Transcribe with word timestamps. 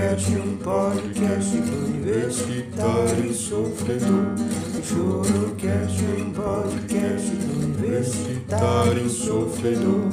Chorocast, 0.00 0.30
um 0.32 0.56
podcast 0.56 1.56
universitário 1.58 3.34
sofredor. 3.34 4.34
Chorocast, 4.82 6.02
um 6.02 6.32
podcast 6.32 7.30
universitário 7.62 9.10
sofredor. 9.10 10.08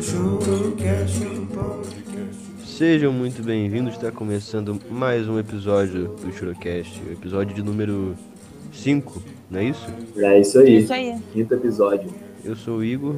Chorocast, 0.00 1.26
um 1.26 1.46
podcast. 1.46 2.40
Sejam 2.64 3.12
muito 3.12 3.42
bem-vindos, 3.42 3.94
está 3.94 4.12
começando 4.12 4.78
mais 4.88 5.28
um 5.28 5.36
episódio 5.40 6.06
do 6.08 6.32
Churocast, 6.32 7.02
o 7.08 7.12
episódio 7.12 7.52
de 7.52 7.64
número 7.64 8.14
5, 8.72 9.20
não 9.50 9.58
é 9.58 9.64
isso? 9.64 9.86
É 10.18 10.40
isso 10.40 10.60
aí. 10.60 10.78
Isso 10.78 10.92
aí. 10.92 11.16
Quinto 11.32 11.54
episódio. 11.54 12.08
Eu 12.44 12.54
sou 12.54 12.76
o 12.76 12.84
Igor. 12.84 13.16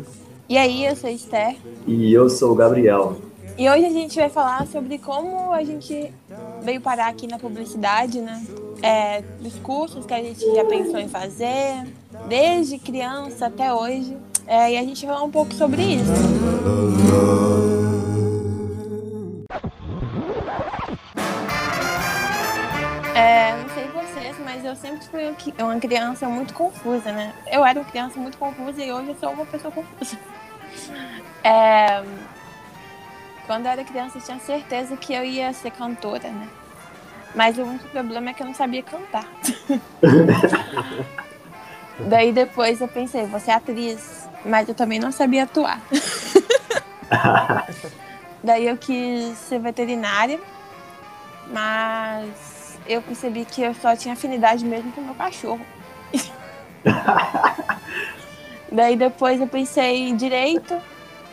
E 0.48 0.56
aí, 0.56 0.86
eu 0.86 0.96
sou 0.96 1.10
a 1.10 1.12
Esther. 1.12 1.56
E 1.86 2.10
eu 2.14 2.30
sou 2.30 2.52
o 2.52 2.54
Gabriel. 2.54 3.18
E 3.56 3.70
hoje 3.70 3.86
a 3.86 3.90
gente 3.90 4.16
vai 4.18 4.28
falar 4.28 4.66
sobre 4.66 4.98
como 4.98 5.52
a 5.52 5.62
gente 5.62 6.12
veio 6.62 6.80
parar 6.80 7.06
aqui 7.06 7.28
na 7.28 7.38
publicidade, 7.38 8.20
né? 8.20 8.44
É, 8.82 9.22
dos 9.40 9.54
cursos 9.60 10.04
que 10.04 10.12
a 10.12 10.20
gente 10.20 10.44
já 10.54 10.64
pensou 10.64 10.98
em 10.98 11.08
fazer, 11.08 11.86
desde 12.28 12.78
criança 12.80 13.46
até 13.46 13.72
hoje. 13.72 14.16
É, 14.46 14.72
e 14.72 14.76
a 14.76 14.82
gente 14.82 15.06
vai 15.06 15.14
falar 15.14 15.26
um 15.26 15.30
pouco 15.30 15.54
sobre 15.54 15.82
isso. 15.82 16.10
É, 23.14 23.56
não 23.56 23.68
sei 23.68 23.86
vocês, 23.86 24.36
mas 24.44 24.64
eu 24.64 24.74
sempre 24.74 25.06
fui 25.06 25.28
um 25.28 25.64
uma 25.64 25.78
criança 25.78 26.28
muito 26.28 26.52
confusa, 26.52 27.12
né? 27.12 27.32
Eu 27.52 27.64
era 27.64 27.78
uma 27.78 27.88
criança 27.88 28.18
muito 28.18 28.36
confusa 28.36 28.82
e 28.82 28.92
hoje 28.92 29.10
eu 29.10 29.16
sou 29.20 29.30
uma 29.30 29.46
pessoa 29.46 29.72
confusa. 29.72 30.18
É, 31.46 32.02
quando 33.46 33.66
eu 33.66 33.72
era 33.72 33.84
criança, 33.84 34.18
eu 34.18 34.22
tinha 34.22 34.38
certeza 34.38 34.96
que 34.96 35.12
eu 35.12 35.24
ia 35.24 35.52
ser 35.52 35.70
cantora, 35.70 36.28
né? 36.28 36.48
Mas 37.34 37.58
o 37.58 37.62
único 37.62 37.88
problema 37.88 38.30
é 38.30 38.34
que 38.34 38.42
eu 38.42 38.46
não 38.46 38.54
sabia 38.54 38.82
cantar. 38.82 39.26
Daí 41.98 42.32
depois 42.32 42.80
eu 42.80 42.88
pensei, 42.88 43.26
vou 43.26 43.40
ser 43.40 43.52
atriz, 43.52 44.28
mas 44.44 44.68
eu 44.68 44.74
também 44.74 44.98
não 44.98 45.12
sabia 45.12 45.44
atuar. 45.44 45.80
Daí 48.42 48.66
eu 48.66 48.76
quis 48.76 49.36
ser 49.38 49.58
veterinária, 49.58 50.38
mas 51.48 52.78
eu 52.86 53.00
percebi 53.00 53.44
que 53.44 53.62
eu 53.62 53.74
só 53.74 53.96
tinha 53.96 54.14
afinidade 54.14 54.64
mesmo 54.64 54.92
com 54.92 55.00
o 55.00 55.04
meu 55.04 55.14
cachorro. 55.14 55.64
Daí 58.70 58.96
depois 58.96 59.40
eu 59.40 59.46
pensei 59.46 60.08
em 60.08 60.16
direito, 60.16 60.76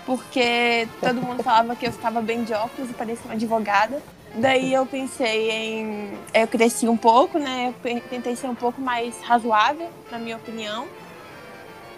porque 0.06 0.88
todo 1.00 1.22
mundo 1.22 1.44
falava 1.44 1.76
que 1.76 1.88
eu 1.88 1.92
ficava 1.92 2.22
bem 2.22 2.44
de 2.44 2.54
óculos 2.54 2.90
e 2.90 2.94
parecia 2.94 3.26
uma 3.26 3.34
advogada. 3.34 4.02
Daí 4.36 4.74
eu 4.74 4.86
pensei 4.86 5.52
em. 5.52 6.14
Eu 6.34 6.48
cresci 6.48 6.88
um 6.88 6.96
pouco, 6.96 7.38
né? 7.38 7.74
Eu 7.84 8.02
tentei 8.02 8.36
ser 8.36 8.48
um 8.48 8.56
pouco 8.56 8.80
mais 8.80 9.20
razoável, 9.22 9.90
na 10.10 10.18
minha 10.18 10.38
opinião. 10.38 10.88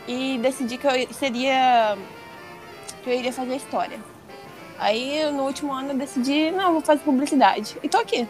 E 0.08 0.40
decidi 0.40 0.78
que 0.78 0.88
eu 0.88 1.14
seria. 1.14 1.98
que 3.04 3.10
eu 3.10 3.14
iria 3.14 3.32
fazer 3.32 3.56
história. 3.56 4.00
Aí 4.80 5.32
no 5.32 5.44
último 5.44 5.72
ano 5.72 5.92
eu 5.92 5.98
decidi, 5.98 6.52
não, 6.52 6.66
eu 6.66 6.72
vou 6.74 6.82
fazer 6.82 7.02
publicidade. 7.04 7.78
E 7.84 7.88
tô 7.88 8.00
aqui. 8.00 8.28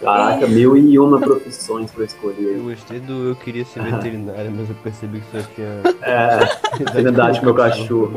Caraca, 0.00 0.46
mil 0.46 0.76
e 0.76 0.98
uma 0.98 1.18
profissões 1.20 1.90
pra 1.90 2.02
Eu 2.02 2.06
escolher. 2.06 2.58
gostei 2.60 3.00
do 3.00 3.28
eu 3.30 3.36
queria 3.36 3.64
ser 3.64 3.82
veterinário, 3.82 4.50
mas 4.52 4.68
eu 4.68 4.76
percebi 4.76 5.20
que 5.20 5.42
só 5.42 5.48
tinha. 5.54 5.82
É, 6.02 6.38
afinidade 6.88 7.40
com 7.40 7.46
meu 7.46 7.54
cachorro. 7.54 8.14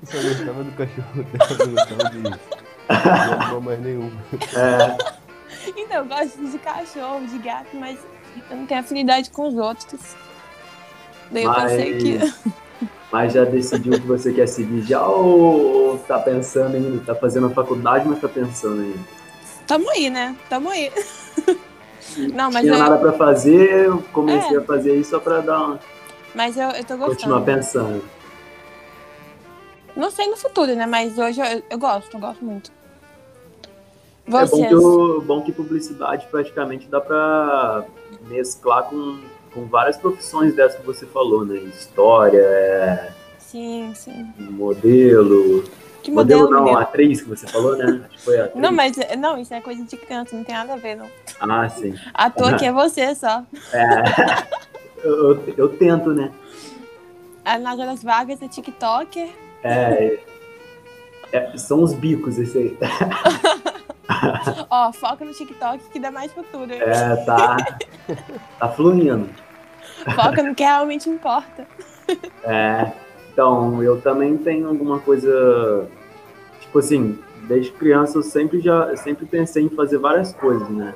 Eu 0.00 0.06
só 0.06 0.28
gostava 0.28 0.64
do 0.64 0.72
cachorro 0.72 1.24
dela, 1.24 1.58
não 1.58 1.72
gostava 1.74 2.10
de. 2.10 3.36
animal 3.38 3.60
mais 3.60 3.80
nenhum. 3.80 4.10
É, 4.56 4.96
Então, 5.76 5.98
eu 5.98 6.04
gosto 6.06 6.50
de 6.50 6.58
cachorro, 6.58 7.26
de 7.26 7.38
gato, 7.38 7.68
mas 7.76 7.98
eu 8.50 8.56
não 8.56 8.66
tenho 8.66 8.80
afinidade 8.80 9.30
com 9.30 9.48
os 9.48 9.54
outros. 9.56 10.00
Daí 11.30 11.44
eu 11.44 11.54
pensei 11.54 11.98
que. 11.98 12.18
Mas 13.12 13.32
já 13.32 13.44
decidiu 13.44 13.92
que 13.92 14.06
você 14.06 14.32
quer 14.32 14.46
seguir 14.46 14.82
já 14.82 15.04
ou 15.06 15.98
tá 15.98 16.18
pensando 16.18 16.76
ainda? 16.76 17.02
Tá 17.04 17.14
fazendo 17.14 17.46
a 17.46 17.50
faculdade, 17.50 18.08
mas 18.08 18.20
tá 18.20 18.28
pensando 18.28 18.80
ainda? 18.82 18.98
Tamo 19.66 19.88
aí, 19.90 20.10
né? 20.10 20.36
Tamo 20.48 20.70
aí. 20.70 20.90
Não, 22.34 22.50
mas 22.50 22.62
Tinha 22.62 22.74
eu, 22.74 22.78
nada 22.78 22.96
pra 22.98 23.12
fazer, 23.12 23.86
eu 23.86 24.02
comecei 24.12 24.56
É. 24.56 24.58
a 24.60 24.64
fazer 24.64 24.96
isso 24.96 25.10
só 25.10 25.20
pra 25.20 25.40
dar 25.40 25.62
uma, 25.62 25.80
mas 26.34 26.56
eu, 26.56 26.68
eu 26.70 26.84
tô 26.84 26.96
continuar 26.96 27.38
gostando. 27.38 27.44
pensando. 27.44 28.04
Não 29.96 30.10
sei 30.10 30.28
no 30.28 30.36
futuro, 30.36 30.74
né? 30.74 30.86
Mas 30.86 31.18
hoje 31.18 31.40
eu, 31.40 31.62
eu 31.70 31.78
gosto, 31.78 32.14
eu 32.16 32.20
gosto 32.20 32.44
muito. 32.44 32.70
É 34.26 34.30
bom 34.30 34.38
Vocês. 34.46 34.68
que, 34.68 34.74
o, 34.74 35.20
bom 35.20 35.42
que 35.42 35.52
publicidade 35.52 36.26
praticamente 36.30 36.86
dá 36.88 37.00
pra 37.00 37.84
mesclar 38.28 38.84
com, 38.84 39.18
com 39.52 39.66
várias 39.66 39.96
profissões 39.96 40.54
dessas 40.54 40.78
que 40.80 40.86
você 40.86 41.06
falou, 41.06 41.44
né? 41.44 41.56
História, 41.58 42.38
é, 42.40 43.12
Sim, 43.38 43.92
sim. 43.94 44.32
modelo. 44.38 45.64
Que 46.02 46.10
modelo, 46.10 46.48
não, 46.48 46.62
menino? 46.64 46.78
atriz 46.78 47.20
que 47.20 47.28
você 47.28 47.46
falou, 47.46 47.76
né? 47.76 47.84
Acho 47.84 48.16
que 48.16 48.22
foi 48.22 48.40
atriz. 48.40 48.62
Não, 48.62 48.72
mas 48.72 48.96
não, 49.18 49.38
isso 49.38 49.52
é 49.52 49.60
coisa 49.60 49.84
de 49.84 49.96
criança, 49.96 50.34
não 50.34 50.44
tem 50.44 50.54
nada 50.54 50.74
a 50.74 50.76
ver, 50.76 50.96
não. 50.96 51.06
Ah, 51.40 51.68
sim. 51.68 51.94
Ator 52.14 52.54
aqui 52.54 52.64
é 52.64 52.72
você 52.72 53.14
só. 53.14 53.44
É, 53.72 54.46
eu, 55.04 55.32
eu, 55.34 55.54
eu 55.56 55.68
tento, 55.68 56.10
né? 56.14 56.30
Ah, 57.44 57.58
Nas 57.58 57.78
horas 57.78 58.02
vagas 58.02 58.40
é 58.40 58.48
TikToker. 58.48 59.28
É, 59.62 60.20
é, 61.32 61.56
são 61.56 61.82
os 61.82 61.92
bicos 61.92 62.38
esse 62.38 62.56
aí. 62.56 62.78
Ó, 64.70 64.92
foca 64.92 65.24
no 65.24 65.32
TikTok 65.32 65.90
que 65.90 65.98
dá 65.98 66.10
mais 66.10 66.32
futuro. 66.32 66.72
hein? 66.72 66.80
É, 66.80 67.16
tá, 67.24 67.56
tá 68.58 68.68
fluindo. 68.68 69.28
Foca 70.14 70.42
no 70.42 70.54
que 70.54 70.62
realmente 70.62 71.08
importa. 71.08 71.66
É, 72.44 72.92
então, 73.32 73.82
eu 73.82 74.00
também 74.00 74.36
tenho 74.36 74.68
alguma 74.68 74.98
coisa. 74.98 75.86
Tipo 76.60 76.78
assim, 76.78 77.18
desde 77.42 77.72
criança 77.72 78.18
eu 78.18 78.22
sempre 78.22 78.60
já 78.60 78.94
sempre 78.96 79.26
pensei 79.26 79.64
em 79.64 79.68
fazer 79.68 79.98
várias 79.98 80.32
coisas, 80.32 80.68
né? 80.68 80.94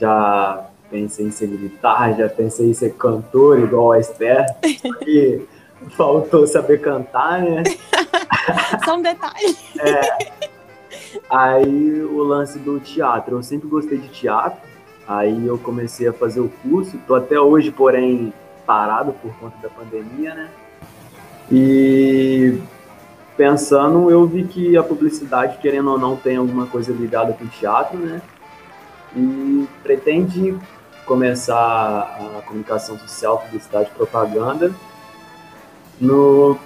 Já 0.00 0.66
pensei 0.90 1.26
em 1.26 1.30
ser 1.30 1.48
militar, 1.48 2.14
já 2.16 2.28
pensei 2.28 2.68
em 2.70 2.74
ser 2.74 2.94
cantor, 2.94 3.58
igual 3.60 3.92
a 3.92 3.98
Esther, 3.98 4.44
e 5.06 5.42
faltou 5.96 6.46
saber 6.46 6.80
cantar, 6.80 7.40
né? 7.40 7.62
Só 8.84 8.96
um 8.96 9.02
detalhe. 9.02 9.56
Aí 11.32 12.02
o 12.02 12.22
lance 12.22 12.58
do 12.58 12.78
teatro, 12.78 13.38
eu 13.38 13.42
sempre 13.42 13.66
gostei 13.66 13.96
de 13.96 14.08
teatro, 14.08 14.60
aí 15.08 15.46
eu 15.46 15.56
comecei 15.56 16.06
a 16.06 16.12
fazer 16.12 16.40
o 16.40 16.52
curso, 16.62 16.98
tô 17.06 17.14
até 17.14 17.40
hoje, 17.40 17.70
porém, 17.70 18.34
parado 18.66 19.14
por 19.14 19.34
conta 19.36 19.56
da 19.62 19.70
pandemia, 19.70 20.34
né? 20.34 20.50
E 21.50 22.60
pensando, 23.34 24.10
eu 24.10 24.26
vi 24.26 24.44
que 24.44 24.76
a 24.76 24.82
publicidade, 24.82 25.56
querendo 25.56 25.92
ou 25.92 25.98
não, 25.98 26.16
tem 26.16 26.36
alguma 26.36 26.66
coisa 26.66 26.92
ligada 26.92 27.32
com 27.32 27.46
teatro, 27.46 27.98
né? 27.98 28.20
E 29.16 29.66
pretende 29.82 30.54
começar 31.06 31.56
a 31.56 32.42
comunicação 32.42 32.98
social, 32.98 33.38
publicidade 33.38 33.90
propaganda, 33.96 34.70
no, 35.98 36.58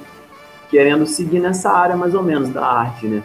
querendo 0.68 1.06
seguir 1.06 1.38
nessa 1.38 1.70
área 1.70 1.96
mais 1.96 2.16
ou 2.16 2.22
menos 2.24 2.48
da 2.48 2.66
arte, 2.66 3.06
né? 3.06 3.22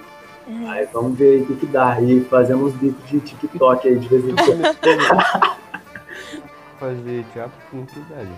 Aí 0.47 0.87
vamos 0.91 1.17
ver 1.17 1.35
aí 1.35 1.41
o 1.41 1.45
que, 1.45 1.55
que 1.55 1.65
dá. 1.65 1.93
Aí 1.93 2.23
fazendo 2.25 2.65
uns 2.65 2.73
bicos 2.73 3.07
de 3.09 3.19
TikTok 3.19 3.87
aí 3.87 3.99
de 3.99 4.07
vez 4.07 4.25
em 4.25 4.35
quando. 4.35 5.57
Fazer 6.79 7.25
teatro 7.31 7.57
com 7.69 7.85
que 7.85 7.99
idade? 7.99 8.31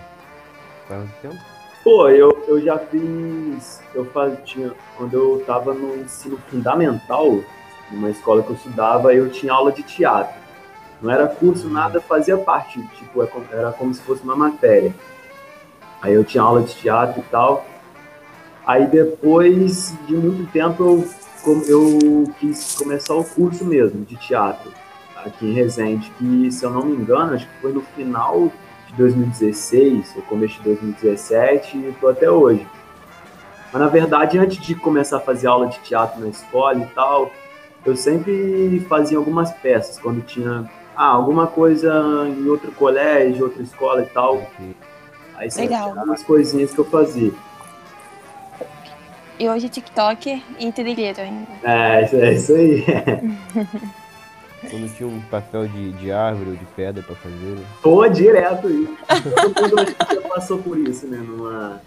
Faz 0.86 1.00
muito 1.00 1.14
tempo? 1.22 1.36
Pô, 1.82 2.08
eu, 2.08 2.44
eu 2.46 2.60
já 2.62 2.78
fiz. 2.78 3.82
Eu 3.94 4.04
faz, 4.06 4.38
tinha, 4.44 4.72
quando 4.96 5.14
eu 5.14 5.42
tava 5.46 5.72
no 5.74 5.96
ensino 5.96 6.38
fundamental, 6.50 7.40
numa 7.90 8.10
escola 8.10 8.42
que 8.42 8.50
eu 8.50 8.56
estudava, 8.56 9.14
eu 9.14 9.30
tinha 9.30 9.52
aula 9.52 9.72
de 9.72 9.82
teatro. 9.82 10.34
Não 11.00 11.10
era 11.10 11.26
curso, 11.26 11.68
nada, 11.68 12.00
fazia 12.00 12.36
parte. 12.36 12.80
Tipo, 12.96 13.22
é 13.22 13.28
era 13.50 13.72
como 13.72 13.92
se 13.92 14.00
fosse 14.02 14.22
uma 14.22 14.36
matéria. 14.36 14.94
Aí 16.00 16.12
eu 16.12 16.24
tinha 16.24 16.42
aula 16.42 16.62
de 16.62 16.74
teatro 16.74 17.20
e 17.20 17.24
tal. 17.30 17.66
Aí 18.66 18.86
depois 18.86 19.94
de 20.06 20.14
muito 20.14 20.50
tempo 20.52 20.82
eu, 20.82 21.08
eu 21.46 22.24
quis 22.38 22.74
começar 22.74 23.14
o 23.14 23.24
curso 23.24 23.64
mesmo 23.64 24.04
de 24.04 24.16
teatro 24.16 24.72
aqui 25.24 25.46
em 25.46 25.52
Resende, 25.52 26.10
que 26.18 26.50
se 26.50 26.64
eu 26.64 26.70
não 26.70 26.84
me 26.84 26.94
engano, 26.94 27.34
acho 27.34 27.46
que 27.46 27.60
foi 27.60 27.72
no 27.72 27.80
final 27.80 28.52
de 28.88 28.94
2016, 28.94 30.14
ou 30.16 30.22
começo 30.22 30.58
de 30.58 30.64
2017, 30.64 31.76
e 31.78 31.96
tô 32.00 32.08
até 32.08 32.30
hoje. 32.30 32.66
Mas 33.72 33.82
na 33.82 33.88
verdade, 33.88 34.38
antes 34.38 34.58
de 34.58 34.74
começar 34.74 35.16
a 35.16 35.20
fazer 35.20 35.46
aula 35.46 35.66
de 35.66 35.78
teatro 35.80 36.20
na 36.20 36.28
escola 36.28 36.78
e 36.78 36.86
tal, 36.94 37.30
eu 37.84 37.96
sempre 37.96 38.84
fazia 38.88 39.18
algumas 39.18 39.50
peças, 39.52 39.98
quando 39.98 40.22
tinha 40.22 40.70
ah, 40.96 41.08
alguma 41.08 41.46
coisa 41.46 41.92
em 42.28 42.46
outro 42.48 42.70
colégio, 42.72 43.44
outra 43.44 43.62
escola 43.62 44.02
e 44.02 44.06
tal. 44.06 44.38
Porque 44.38 44.74
Aí 45.36 45.50
sempre 45.50 45.74
Legal. 45.74 45.92
tinha 45.92 46.04
umas 46.04 46.22
coisinhas 46.22 46.72
que 46.72 46.78
eu 46.78 46.84
fazia. 46.84 47.32
E 49.38 49.48
hoje 49.48 49.68
TikToker 49.68 50.40
e 50.58 50.70
trilheiro 50.72 51.20
ainda. 51.20 51.48
É, 51.64 52.04
isso, 52.04 52.16
é 52.16 52.32
isso 52.34 52.52
aí. 52.54 52.84
Quando 54.70 54.96
tinha 54.96 55.08
um 55.08 55.20
papel 55.22 55.66
de, 55.68 55.92
de 55.92 56.10
árvore 56.12 56.50
ou 56.50 56.56
de 56.56 56.64
pedra 56.66 57.02
pra 57.02 57.14
fazer. 57.16 57.34
né? 57.36 57.64
Tô 57.82 58.06
direto 58.08 58.70
isso. 58.70 58.96
Todo 59.54 59.76
mundo 59.76 59.94
já 60.14 60.20
passou 60.28 60.58
por 60.58 60.78
isso, 60.78 61.06
né? 61.06 61.18
Numa 61.18 61.80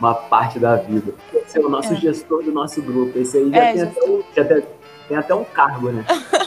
uma 0.00 0.14
parte 0.14 0.58
da 0.58 0.76
vida. 0.76 1.12
Esse 1.34 1.58
é 1.58 1.60
o 1.60 1.68
nosso 1.68 1.92
É. 1.92 1.96
gestor 1.96 2.42
do 2.42 2.52
nosso 2.52 2.80
grupo. 2.80 3.18
Esse 3.18 3.36
aí 3.38 3.50
já, 3.50 3.56
É, 3.58 3.72
tem, 3.74 3.82
até 3.82 4.04
um, 4.04 4.22
já 4.34 4.44
tem, 4.44 4.62
tem 5.08 5.16
até 5.16 5.34
um 5.34 5.44
cargo, 5.44 5.90
né? 5.90 6.04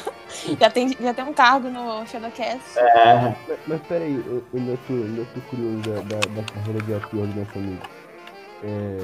Já 0.59 0.69
tem, 0.69 0.95
já 1.01 1.13
tem 1.13 1.25
um 1.25 1.33
cargo 1.33 1.67
no 1.69 2.05
Shadowcast. 2.07 2.77
É. 2.77 3.15
Mas, 3.47 3.57
mas 3.67 3.81
peraí, 3.81 4.23
eu 4.25 4.35
eu 4.53 4.59
ainda 4.59 4.79
tô, 4.87 4.93
ainda 4.93 5.25
tô 5.33 5.41
curioso 5.49 5.77
da, 5.81 5.95
da, 6.01 6.19
da 6.19 6.43
carreira 6.53 6.81
de 6.81 6.93
ator 6.93 7.27
do 7.27 7.39
nosso 7.39 7.57
amigo. 7.57 7.81
É, 8.63 8.97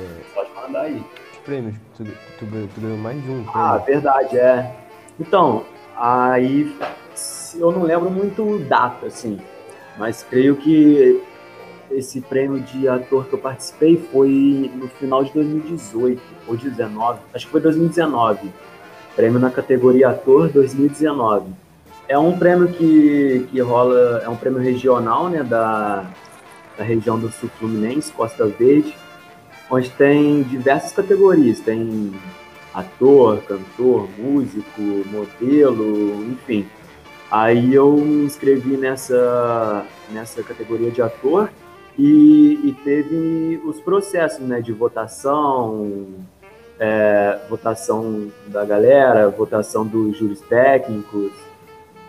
Mandar 0.66 0.82
aí. 0.82 1.04
os 1.32 1.38
prêmios, 1.40 1.76
tu, 1.96 2.04
tu, 2.04 2.46
tu 2.74 2.82
ganhou 2.82 2.98
mais 2.98 3.22
de 3.24 3.30
um 3.30 3.46
Ah, 3.54 3.80
prêmio. 3.80 4.02
verdade, 4.02 4.38
é. 4.38 4.76
Então, 5.20 5.64
aí 5.96 6.76
eu 7.58 7.72
não 7.72 7.84
lembro 7.84 8.10
muito 8.10 8.60
data, 8.68 9.06
assim, 9.06 9.40
mas 9.98 10.24
creio 10.30 10.56
que 10.56 11.22
esse 11.92 12.20
prêmio 12.20 12.60
de 12.62 12.88
ator 12.88 13.26
que 13.26 13.34
eu 13.34 13.40
participei 13.40 13.96
foi 14.12 14.72
no 14.76 14.88
final 14.88 15.24
de 15.24 15.32
2018 15.34 16.22
ou 16.48 16.58
19, 16.58 17.20
acho 17.34 17.46
que 17.46 17.52
foi 17.52 17.62
2019. 17.62 18.50
Prêmio 19.16 19.40
na 19.40 19.50
categoria 19.50 20.10
ator 20.10 20.50
2019. 20.50 21.46
É 22.08 22.18
um 22.20 22.38
prêmio 22.38 22.68
que, 22.68 23.48
que 23.50 23.60
rola, 23.62 24.22
é 24.24 24.30
um 24.30 24.36
prêmio 24.36 24.60
regional, 24.60 25.30
né, 25.30 25.42
da, 25.44 26.06
da 26.78 26.84
região 26.84 27.18
do 27.18 27.32
Sul 27.32 27.50
Fluminense, 27.58 28.12
Costa 28.12 28.46
Verde, 28.46 28.96
onde 29.70 29.90
tem 29.92 30.44
diversas 30.44 30.92
categorias, 30.92 31.60
tem 31.60 32.14
ator, 32.74 33.42
cantor, 33.44 34.08
músico, 34.18 34.82
modelo, 35.12 36.24
enfim. 36.26 36.68
Aí 37.32 37.74
eu 37.74 37.94
me 37.94 38.26
inscrevi 38.26 38.78
nessa, 38.78 39.86
nessa 40.12 40.44
categoria 40.44 40.92
de 40.92 41.02
ator 41.02 41.50
e, 41.98 42.60
e 42.64 42.74
teve 42.84 43.62
os 43.66 43.80
processos 43.80 44.46
né, 44.46 44.62
de 44.62 44.72
votação, 44.72 46.08
é, 46.80 47.40
votação 47.50 48.32
da 48.48 48.64
galera, 48.66 49.30
votação 49.30 49.86
dos 49.86 50.18
juros 50.18 50.42
técnicos. 50.42 51.32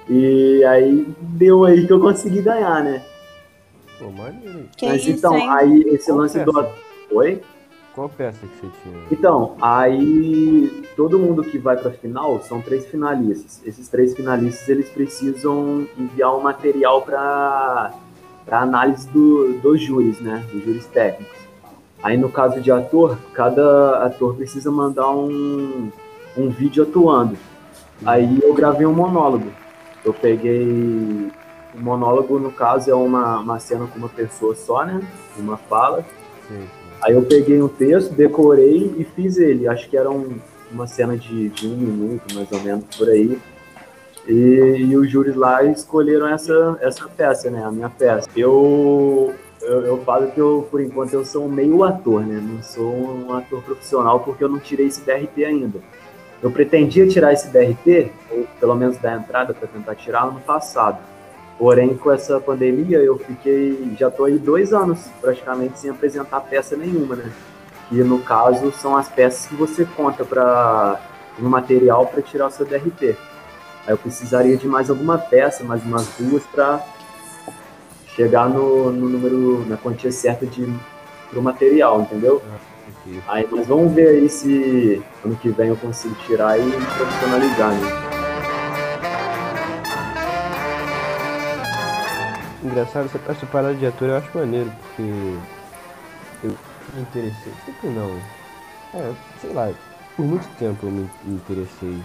E 0.08 0.64
aí 0.64 1.06
deu 1.20 1.64
aí 1.64 1.86
que 1.86 1.92
eu 1.92 2.00
consegui 2.00 2.42
ganhar, 2.42 2.82
né? 2.84 3.02
Pô, 3.98 4.10
maneiro. 4.10 4.68
Que 4.76 4.86
Mas 4.86 5.02
isso, 5.02 5.10
então, 5.10 5.36
hein? 5.36 5.48
aí 5.50 5.82
esse 5.88 6.12
lance 6.12 6.38
do 6.40 6.52
peça? 6.52 6.68
ator. 6.68 6.85
Oi? 7.10 7.42
Qual 7.94 8.10
peça 8.10 8.46
que 8.46 8.56
você 8.56 8.66
tinha? 8.82 9.02
Então, 9.10 9.56
aí 9.60 10.84
todo 10.94 11.18
mundo 11.18 11.42
que 11.42 11.56
vai 11.56 11.78
para 11.78 11.90
a 11.90 11.94
final 11.94 12.42
são 12.42 12.60
três 12.60 12.84
finalistas. 12.86 13.62
Esses 13.64 13.88
três 13.88 14.14
finalistas 14.14 14.68
eles 14.68 14.90
precisam 14.90 15.86
enviar 15.96 16.36
um 16.36 16.42
material 16.42 17.02
para 17.02 17.92
para 18.44 18.60
análise 18.60 19.08
do, 19.08 19.54
dos 19.54 19.80
júris, 19.80 20.20
né? 20.20 20.44
Dos 20.52 20.62
júris 20.62 20.86
técnicos. 20.86 21.36
Aí 22.02 22.16
no 22.16 22.28
caso 22.28 22.60
de 22.60 22.70
ator, 22.70 23.18
cada 23.32 24.04
ator 24.04 24.36
precisa 24.36 24.70
mandar 24.70 25.10
um, 25.10 25.90
um 26.36 26.50
vídeo 26.50 26.84
atuando. 26.84 27.36
Aí 28.04 28.40
eu 28.42 28.54
gravei 28.54 28.86
um 28.86 28.92
monólogo. 28.92 29.50
Eu 30.04 30.12
peguei 30.12 31.32
o 31.74 31.80
monólogo, 31.80 32.38
no 32.38 32.52
caso, 32.52 32.90
é 32.90 32.94
uma, 32.94 33.40
uma 33.40 33.58
cena 33.58 33.86
com 33.86 33.98
uma 33.98 34.08
pessoa 34.08 34.54
só, 34.54 34.84
né? 34.84 35.00
Uma 35.36 35.56
fala. 35.56 36.04
Sei. 36.46 36.85
Aí 37.02 37.14
eu 37.14 37.22
peguei 37.22 37.60
um 37.62 37.68
texto, 37.68 38.12
decorei 38.14 38.94
e 38.98 39.04
fiz 39.04 39.36
ele. 39.38 39.68
Acho 39.68 39.88
que 39.88 39.96
era 39.96 40.10
um- 40.10 40.38
uma 40.70 40.86
cena 40.86 41.16
de, 41.16 41.48
de 41.50 41.66
um 41.66 41.76
minuto, 41.76 42.34
mais 42.34 42.50
ou 42.50 42.60
menos, 42.60 42.84
por 42.96 43.08
aí. 43.08 43.38
E, 44.26 44.32
e 44.88 44.96
os 44.96 45.08
júris 45.08 45.36
lá 45.36 45.62
escolheram 45.62 46.26
essa, 46.26 46.76
essa 46.80 47.08
peça, 47.08 47.48
né? 47.50 47.62
A 47.64 47.70
minha 47.70 47.88
peça. 47.88 48.28
Eu, 48.36 49.32
eu, 49.62 49.82
eu 49.82 49.98
falo 49.98 50.30
que 50.32 50.40
eu, 50.40 50.66
por 50.70 50.80
enquanto, 50.80 51.12
eu 51.12 51.24
sou 51.24 51.48
meio 51.48 51.84
ator, 51.84 52.22
né? 52.26 52.42
Não 52.42 52.60
sou 52.62 52.92
um 52.92 53.32
ator 53.34 53.62
profissional 53.62 54.20
porque 54.20 54.42
eu 54.42 54.48
não 54.48 54.58
tirei 54.58 54.86
esse 54.86 55.00
DRT 55.02 55.44
ainda. 55.44 55.78
Eu 56.42 56.50
pretendia 56.50 57.06
tirar 57.06 57.32
esse 57.32 57.48
DRT, 57.50 58.10
ou 58.30 58.46
pelo 58.58 58.74
menos 58.74 58.98
dar 58.98 59.16
entrada 59.16 59.54
para 59.54 59.68
tentar 59.68 59.94
tirar 59.94 60.24
ano 60.24 60.40
passado. 60.40 60.98
Porém, 61.58 61.96
com 61.96 62.12
essa 62.12 62.38
pandemia, 62.38 62.98
eu 62.98 63.16
fiquei. 63.18 63.94
Já 63.98 64.10
tô 64.10 64.24
aí 64.24 64.38
dois 64.38 64.72
anos 64.72 64.98
praticamente 65.20 65.78
sem 65.78 65.90
apresentar 65.90 66.40
peça 66.40 66.76
nenhuma, 66.76 67.16
né? 67.16 67.32
Que 67.88 68.02
no 68.04 68.18
caso 68.20 68.70
são 68.72 68.96
as 68.96 69.08
peças 69.08 69.46
que 69.46 69.54
você 69.54 69.84
conta 69.84 70.24
para 70.24 71.00
no 71.38 71.48
material 71.48 72.06
para 72.06 72.20
tirar 72.20 72.48
o 72.48 72.50
seu 72.50 72.66
DRT. 72.66 73.16
Aí 73.86 73.92
eu 73.92 73.98
precisaria 73.98 74.56
de 74.56 74.66
mais 74.66 74.90
alguma 74.90 75.16
peça, 75.16 75.64
mais 75.64 75.82
umas 75.82 76.08
duas, 76.18 76.42
para 76.44 76.84
chegar 78.14 78.48
no, 78.48 78.90
no 78.90 79.08
número, 79.08 79.64
na 79.66 79.76
quantia 79.76 80.10
certa 80.10 80.44
de 80.44 80.66
pro 81.30 81.40
material, 81.40 82.00
entendeu? 82.02 82.42
Ok. 83.02 83.22
Aí, 83.28 83.48
mas 83.50 83.66
vamos 83.66 83.92
ver 83.92 84.08
aí 84.08 84.28
se 84.28 85.02
ano 85.24 85.36
que 85.36 85.50
vem 85.50 85.68
eu 85.68 85.76
consigo 85.76 86.14
tirar 86.26 86.58
e 86.58 86.70
profissionalizar, 86.70 87.72
né? 87.72 88.05
Engraçado, 92.66 93.06
essa, 93.06 93.20
essa 93.30 93.46
parada 93.46 93.74
de 93.74 93.86
ator 93.86 94.08
eu 94.08 94.16
acho 94.16 94.36
maneiro, 94.36 94.68
porque 94.82 95.02
eu 96.42 96.50
me 96.94 97.02
interessei, 97.02 97.52
sempre 97.64 97.88
não. 97.90 98.10
É, 98.94 99.12
sei 99.40 99.52
lá, 99.52 99.70
por 100.16 100.26
muito 100.26 100.48
tempo 100.58 100.86
eu 100.86 100.90
me, 100.90 101.08
me 101.24 101.36
interessei 101.36 101.96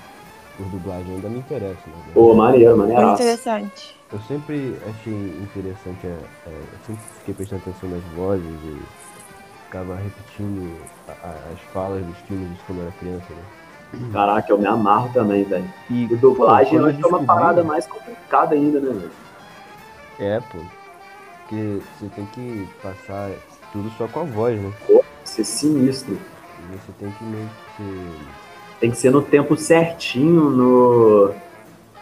por 0.57 0.65
dublagem, 0.67 1.15
ainda 1.15 1.29
me 1.29 1.39
interessa, 1.39 1.73
na 1.87 1.95
verdade. 1.95 2.13
Pô, 2.13 2.33
maneiro, 2.35 2.77
Muito 2.77 2.91
maneiraço. 2.91 3.23
interessante. 3.23 3.95
Eu 4.13 4.19
sempre 4.27 4.75
achei 4.89 5.13
interessante, 5.13 6.05
é, 6.05 6.09
é, 6.09 6.49
eu 6.49 6.79
sempre 6.85 7.01
fiquei 7.19 7.33
prestando 7.33 7.61
atenção 7.63 7.89
nas 7.89 8.03
vozes 8.15 8.43
e 8.45 8.81
ficava 9.65 9.95
repetindo 9.95 10.77
a- 11.07 11.27
a- 11.27 11.53
as 11.53 11.59
falas 11.73 12.05
dos 12.05 12.17
filmes 12.27 12.59
quando 12.67 12.79
eu 12.79 12.83
era 12.83 12.93
criança, 12.99 13.25
né? 13.29 14.11
Caraca, 14.13 14.51
eu 14.51 14.57
me 14.59 14.67
amarro 14.67 15.09
também, 15.13 15.43
velho. 15.43 15.65
E, 15.89 16.03
E 16.03 16.15
dublagem 16.17 16.73
pô, 16.73 16.75
eu 16.77 16.81
quando 16.83 16.89
acho 16.89 16.99
que 16.99 17.05
é 17.05 17.07
uma 17.07 17.25
parada 17.25 17.63
mais 17.63 17.87
complicada 17.87 18.53
ainda, 18.53 18.79
né, 18.79 18.89
velho? 18.89 19.11
É, 20.19 20.39
pô. 20.39 20.59
Porque 21.39 21.81
você 21.99 22.07
tem 22.15 22.25
que 22.27 22.67
passar 22.81 23.31
tudo 23.71 23.89
só 23.97 24.07
com 24.07 24.21
a 24.21 24.23
voz, 24.23 24.59
né? 24.59 24.71
Ser 25.23 25.43
sinistro. 25.43 26.13
E 26.13 26.77
você 26.77 26.91
tem 26.99 27.11
que 27.11 27.23
meio 27.23 27.49
que 27.75 28.15
Tem 28.79 28.91
que 28.91 28.97
ser 28.97 29.11
no 29.11 29.21
tempo 29.21 29.57
certinho, 29.57 30.49
no, 30.49 31.33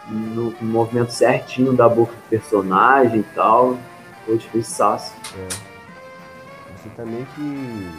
no 0.08 0.54
movimento 0.60 1.12
certinho 1.12 1.72
da 1.72 1.88
boca 1.88 2.12
do 2.12 2.28
personagem 2.28 3.20
e 3.20 3.34
tal. 3.34 3.78
Pô, 4.26 4.34
difícil 4.34 4.74
saço. 4.74 5.14
É. 5.36 5.48
Você 6.76 6.88
tá 6.96 7.04
meio 7.04 7.26
que. 7.34 7.90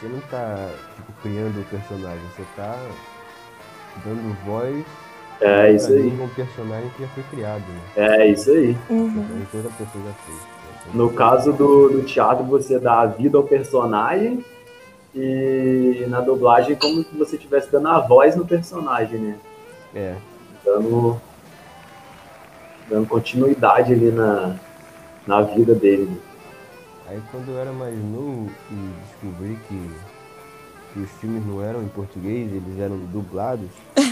Você 0.00 0.08
não 0.08 0.20
tá, 0.22 0.70
tipo, 0.96 1.12
criando 1.22 1.60
o 1.60 1.64
personagem, 1.64 2.24
você 2.34 2.44
tá 2.56 2.74
dando 4.04 4.34
voz 4.44 4.84
É 5.40 5.72
isso 5.72 5.92
aí. 5.92 6.06
um 6.20 6.28
personagem 6.28 6.90
que 6.96 7.02
já 7.02 7.08
foi 7.08 7.22
criado, 7.30 7.62
né? 7.62 7.80
É 7.96 8.26
isso 8.28 8.50
aí. 8.50 8.76
Uhum. 8.90 9.08
Então, 9.42 9.60
outra 9.62 9.72
pessoa 9.78 10.04
já 10.04 10.12
fez. 10.24 10.94
No 10.94 11.10
caso 11.12 11.52
do, 11.52 11.88
do 11.88 12.02
teatro, 12.02 12.44
você 12.44 12.78
dá 12.78 13.00
a 13.00 13.06
vida 13.06 13.38
ao 13.38 13.44
personagem 13.44 14.44
e 15.14 16.04
na 16.08 16.20
dublagem 16.20 16.76
como 16.76 17.02
se 17.02 17.16
você 17.16 17.36
estivesse 17.36 17.70
dando 17.70 17.88
a 17.88 18.00
voz 18.00 18.36
no 18.36 18.46
personagem, 18.46 19.18
né? 19.18 19.36
É, 19.94 20.14
Dando, 20.64 21.20
dando 22.88 23.06
continuidade 23.08 23.92
ali 23.92 24.10
na, 24.10 24.56
na 25.26 25.40
vida 25.42 25.74
dele. 25.74 26.04
né? 26.04 26.16
aí 27.08 27.20
quando 27.30 27.48
eu 27.50 27.58
era 27.58 27.72
mais 27.72 27.94
novo 27.96 28.48
e 28.70 28.90
descobri 29.08 29.58
que, 29.68 29.90
que 30.92 31.00
os 31.00 31.10
filmes 31.20 31.44
não 31.46 31.62
eram 31.62 31.82
em 31.82 31.88
português, 31.88 32.52
eles 32.52 32.78
eram 32.78 32.96
dublados, 32.98 33.68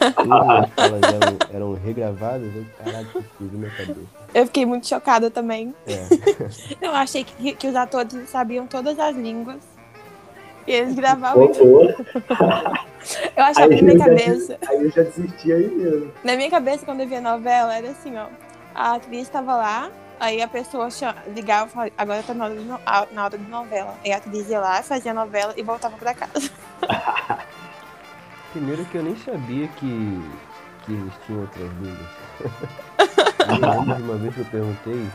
todas 0.00 0.48
as 0.48 0.70
falas 0.70 1.02
eram, 1.02 1.38
eram 1.52 1.74
regravadas, 1.74 2.56
eu, 2.56 2.64
caralho, 2.78 3.08
que 3.12 3.44
minha 3.44 3.70
cabeça. 3.70 4.00
Eu 4.32 4.46
fiquei 4.46 4.64
muito 4.64 4.86
chocada 4.88 5.30
também. 5.30 5.74
É. 5.86 6.06
Eu 6.80 6.92
achei 6.92 7.24
que, 7.24 7.54
que 7.54 7.66
os 7.66 7.74
atores 7.74 8.28
sabiam 8.28 8.66
todas 8.66 8.98
as 8.98 9.14
línguas. 9.14 9.58
E 10.66 10.72
eles 10.72 10.94
gravavam. 10.94 11.48
Pô. 11.48 11.82
Eu 13.36 13.44
achava 13.44 13.72
Aí 13.72 13.82
na 13.82 13.82
minha 13.82 13.98
já 13.98 14.04
cabeça. 14.04 14.58
Aí 14.68 14.84
eu 14.84 14.90
já 14.90 15.02
desisti 15.02 15.52
aí 15.52 15.68
mesmo. 15.68 16.12
Na 16.22 16.36
minha 16.36 16.50
cabeça, 16.50 16.84
quando 16.84 17.00
eu 17.00 17.08
via 17.08 17.20
novela, 17.20 17.76
era 17.76 17.90
assim, 17.90 18.16
ó. 18.16 18.26
A 18.74 18.94
atriz 18.94 19.22
estava 19.22 19.56
lá, 19.56 19.90
aí 20.20 20.40
a 20.40 20.46
pessoa 20.46 20.88
ligava 21.34 21.66
e 21.66 21.70
falava, 21.70 21.92
agora 21.98 22.22
tá 22.22 22.34
na 22.34 22.44
hora, 22.44 22.54
de 22.54 22.64
na 23.14 23.24
hora 23.24 23.38
de 23.38 23.50
novela. 23.50 23.94
Aí 24.04 24.12
a 24.12 24.18
atriz 24.18 24.48
ia 24.48 24.60
lá, 24.60 24.82
fazia 24.82 25.10
a 25.10 25.14
novela 25.14 25.54
e 25.56 25.62
voltava 25.62 25.96
pra 25.96 26.14
casa. 26.14 26.50
Primeiro 28.52 28.84
que 28.86 28.96
eu 28.98 29.02
nem 29.02 29.16
sabia 29.16 29.68
que, 29.68 30.30
que 30.84 30.92
existiam 30.92 31.40
outras 31.40 31.70
línguas. 31.80 32.08
Uma 34.00 34.16
vez 34.16 34.34
que 34.34 34.40
eu 34.40 34.44
perguntei, 34.46 35.06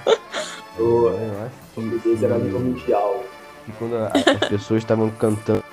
é, 0.77 0.79
eu 0.79 1.45
acho 1.45 1.55
que, 1.55 1.81
português 1.89 2.23
era 2.23 2.35
que 2.39 2.45
mundial. 2.47 3.23
que 3.65 3.71
quando 3.73 3.95
a- 3.97 4.07
as 4.41 4.49
pessoas 4.49 4.81
estavam 4.83 5.09
cantando. 5.11 5.63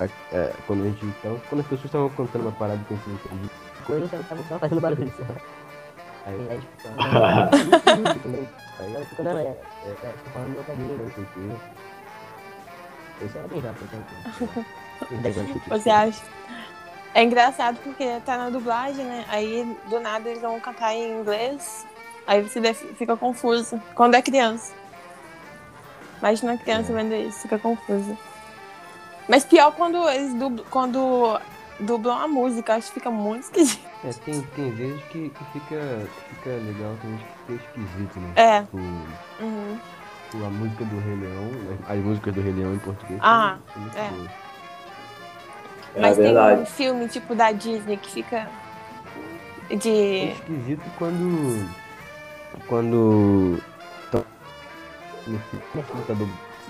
a- 0.00 0.04
é, 0.32 0.52
quando 0.66 0.82
a 0.82 0.86
gente. 0.86 1.06
Tava, 1.22 1.40
quando 1.48 1.60
as 1.60 1.66
pessoas 1.66 1.84
estavam 1.86 2.08
cantando 2.10 2.44
uma 2.44 2.52
parada 2.52 2.80
que 2.86 2.94
a 2.94 2.96
gente 2.96 3.08
não 3.08 3.14
entendia. 3.14 3.50
Quando 3.86 4.02
eu 4.02 4.08
tava 4.24 4.42
só 4.48 4.58
fazendo 4.58 4.80
barulho 4.80 5.12
só. 5.16 5.24
Aí, 6.26 6.48
Aí, 6.50 6.58
tipo, 6.58 6.82
só- 6.82 6.88
aí 7.88 8.12
tipo, 8.14 9.22
não, 9.22 9.38
é, 9.38 9.42
é, 9.42 9.56
é, 10.02 10.14
tô 10.24 10.30
falando 10.32 10.50
meu 10.50 10.64
caminho, 10.64 10.98
não 10.98 11.10
sei 11.12 11.24
o 11.24 11.26
quê. 11.34 11.56
Esse 13.24 13.38
era 13.38 13.48
bem 13.48 13.60
rápido, 13.60 13.88
então. 13.92 14.64
Você 15.68 15.90
acha? 15.90 16.22
É 17.14 17.22
engraçado 17.22 17.78
porque 17.82 18.20
tá 18.24 18.36
na 18.36 18.50
dublagem, 18.50 19.04
né? 19.04 19.24
Aí 19.28 19.76
do 19.88 19.98
nada 20.00 20.28
eles 20.28 20.42
vão 20.42 20.60
cantar 20.60 20.94
em 20.94 21.20
inglês. 21.20 21.86
Aí 22.26 22.42
você 22.42 22.74
fica 22.74 23.16
confuso. 23.16 23.80
Quando 23.94 24.14
é 24.14 24.22
criança. 24.22 24.74
Imagina 26.18 26.52
uma 26.52 26.58
criança 26.58 26.92
É. 26.92 26.94
vendo 26.94 27.14
isso, 27.14 27.40
fica 27.42 27.58
confuso. 27.58 28.16
Mas 29.28 29.44
pior 29.44 29.72
quando 29.72 30.08
eles 30.08 30.34
dublam, 30.34 30.64
quando 30.70 31.40
dublam 31.80 32.18
a 32.18 32.28
música, 32.28 32.74
acho 32.74 32.88
que 32.88 32.94
fica 32.94 33.10
muito 33.10 33.44
esquisito. 33.44 33.86
É, 34.04 34.10
tem, 34.24 34.40
tem 34.42 34.70
vezes 34.72 35.02
que, 35.06 35.28
que 35.30 35.44
fica, 35.52 36.06
fica 36.30 36.50
legal, 36.50 36.96
tem 37.00 37.10
vezes 37.10 37.26
que 37.26 37.52
fica 37.52 37.64
esquisito, 37.64 38.20
né? 38.20 38.32
É. 38.36 38.60
Tipo, 38.62 38.76
Uhum. 39.40 39.78
tipo, 40.30 40.44
a 40.44 40.50
música 40.50 40.84
do 40.84 40.98
Rei 41.00 41.16
Leão, 41.16 41.50
as, 41.88 41.90
as 41.98 42.04
músicas 42.04 42.34
do 42.34 42.40
Rei 42.42 42.52
Leão 42.52 42.74
em 42.74 42.78
português. 42.78 43.20
Ah, 43.22 43.58
é. 43.96 44.08
boas. 44.10 44.30
É 45.98 46.00
Mas 46.00 46.16
tem 46.16 46.24
verdade. 46.26 46.62
um 46.62 46.66
filme 46.66 47.08
tipo 47.08 47.34
da 47.34 47.50
Disney 47.52 47.96
que 47.96 48.10
fica 48.10 48.48
É 49.68 49.74
de. 49.76 50.30
esquisito 50.32 50.82
quando. 50.98 51.68
Quando. 52.68 53.60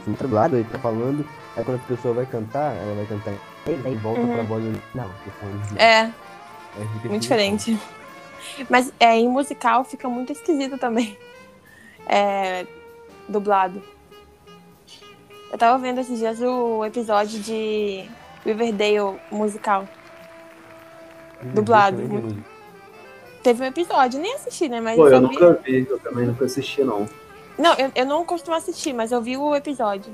No 0.06 0.14
dublado, 0.14 0.56
ele 0.56 0.64
tá 0.70 0.78
falando, 0.78 1.24
aí 1.56 1.64
quando 1.64 1.76
a 1.76 1.86
pessoa 1.86 2.14
vai 2.14 2.26
cantar, 2.26 2.74
ela 2.74 2.94
vai 2.94 3.06
cantar 3.06 3.32
em 3.32 3.38
inglês, 3.72 3.86
aí 3.86 3.94
volta 3.96 4.20
Uhum. 4.20 4.34
pra 4.34 4.42
voz 4.44 4.64
original. 4.64 5.10
tô 5.24 5.30
falando- 5.32 5.78
É, 5.78 6.12
fica 6.94 7.08
muito 7.08 7.22
diferente. 7.22 7.78
Mas 8.70 8.92
é, 8.98 9.16
em 9.16 9.28
musical 9.28 9.84
fica 9.84 10.08
muito 10.08 10.32
esquisito 10.32 10.78
também. 10.78 11.16
É, 12.10 12.66
dublado. 13.28 13.82
Eu 15.52 15.58
tava 15.58 15.76
vendo 15.76 16.00
esses 16.00 16.18
dias 16.18 16.40
o 16.40 16.82
episódio 16.86 17.38
de 17.40 18.08
Riverdale 18.44 19.18
musical. 19.30 19.86
dublado. 21.54 21.96
Diferente 21.96 22.18
a 22.18 22.22
música. 22.26 22.44
Teve 23.42 23.62
um 23.62 23.66
episódio, 23.66 24.20
nem 24.20 24.34
assisti, 24.34 24.68
né? 24.68 24.80
Mas 24.80 24.96
Pô, 24.96 25.08
eu 25.08 25.20
vi. 25.20 25.26
nunca 25.26 25.52
vi, 25.64 25.86
eu 25.88 25.98
também 26.00 26.26
nunca 26.26 26.44
assisti, 26.44 26.82
não. 26.82 27.08
Não, 27.56 27.74
eu, 27.74 27.90
eu 27.94 28.06
não 28.06 28.24
costumo 28.24 28.56
assistir, 28.56 28.92
mas 28.92 29.10
eu 29.12 29.20
vi 29.22 29.36
o 29.36 29.54
episódio. 29.54 30.12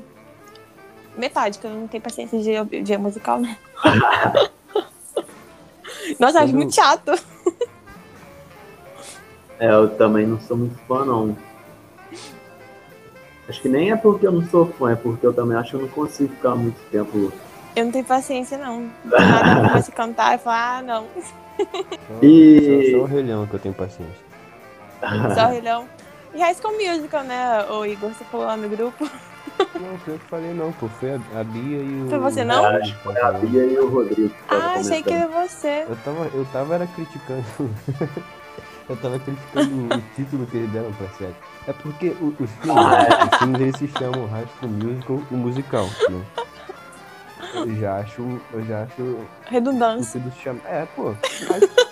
Metade, 1.16 1.58
que 1.58 1.66
eu 1.66 1.70
não 1.70 1.86
tenho 1.86 2.02
paciência 2.02 2.38
de, 2.40 2.82
de 2.82 2.98
musical, 2.98 3.38
né? 3.40 3.56
Nossa, 6.18 6.38
eu 6.38 6.42
acho 6.42 6.52
Quando- 6.52 6.54
muito 6.54 6.74
chato. 6.74 7.12
É, 9.58 9.70
eu 9.72 9.88
também 9.96 10.26
não 10.26 10.40
sou 10.40 10.56
muito 10.56 10.76
fã, 10.86 11.04
não. 11.04 11.36
Acho 13.48 13.60
que 13.62 13.68
nem 13.68 13.90
é 13.92 13.96
porque 13.96 14.26
eu 14.26 14.32
não 14.32 14.42
sou 14.48 14.66
fã, 14.66 14.92
é 14.92 14.96
porque 14.96 15.24
eu 15.26 15.32
também 15.32 15.56
acho 15.56 15.70
que 15.70 15.76
eu 15.76 15.80
não 15.82 15.88
consigo 15.88 16.34
ficar 16.34 16.54
muito 16.56 16.78
tempo. 16.90 17.32
Eu 17.76 17.84
não 17.86 17.92
tenho 17.92 18.04
paciência, 18.04 18.56
não. 18.58 18.88
Nada 19.04 19.68
começa 19.68 19.90
a 19.90 19.94
cantar 19.94 20.34
e 20.34 20.38
falar, 20.38 20.78
ah, 20.78 20.82
não. 20.82 21.06
Só, 21.58 22.18
E- 22.22 22.90
só, 22.92 22.98
só 22.98 23.02
o 23.02 23.06
Rei 23.06 23.22
Leão 23.22 23.46
que 23.46 23.54
eu 23.54 23.60
tenho 23.60 23.74
paciência. 23.74 24.24
Só 25.34 25.48
Rilhão. 25.50 25.86
E 26.34 26.40
High 26.40 26.54
School 26.54 26.72
Musical, 26.76 27.22
né, 27.24 27.64
o 27.70 27.84
Igor? 27.84 28.10
Você 28.10 28.24
falou 28.24 28.46
lá 28.46 28.56
no 28.56 28.68
grupo. 28.68 29.08
Não, 29.58 29.98
foi 29.98 30.14
eu 30.14 30.18
que 30.18 30.24
falei 30.26 30.52
não, 30.52 30.72
pô. 30.72 30.88
Foi 30.88 31.12
a, 31.12 31.20
a 31.40 31.44
Bia 31.44 31.78
e 31.78 32.02
o. 32.06 32.08
Foi 32.08 32.18
você, 32.18 32.42
não? 32.44 32.66
É, 32.66 32.76
acho 32.80 32.92
que 32.96 33.02
foi 33.02 33.20
a 33.20 33.32
Bia 33.32 33.64
e 33.64 33.78
o 33.78 33.88
Rodrigo. 33.88 34.34
Ah, 34.48 34.74
achei 34.78 35.02
que 35.02 35.12
era 35.12 35.28
você. 35.28 35.84
Eu 35.88 35.96
tava, 36.04 36.24
eu 36.34 36.44
tava 36.52 36.74
era 36.74 36.86
criticando. 36.88 37.44
eu 38.88 38.96
tava 38.96 39.18
criticando 39.20 39.94
o 39.94 40.00
título 40.16 40.46
que 40.46 40.56
eles 40.56 40.70
deram 40.70 40.92
pra 40.94 41.06
série. 41.10 41.34
É 41.68 41.72
porque 41.72 42.08
o- 42.20 42.34
os 42.40 42.50
filmes, 42.50 43.30
os 43.32 43.38
filmes 43.38 43.60
eles 43.60 43.76
se 43.76 43.88
chamam 43.98 44.26
High 44.26 44.46
School 44.58 44.72
Musical 44.72 45.20
o 45.30 45.36
musical, 45.36 45.84
né? 46.10 46.24
Eu 47.54 47.74
já 47.76 47.96
acho. 47.98 48.40
Eu 48.52 48.64
já 48.64 48.82
acho 48.82 49.18
Redundância. 49.46 50.20
chamar. 50.42 50.60
É, 50.66 50.86
pô. 50.94 51.14
mas- 51.50 51.70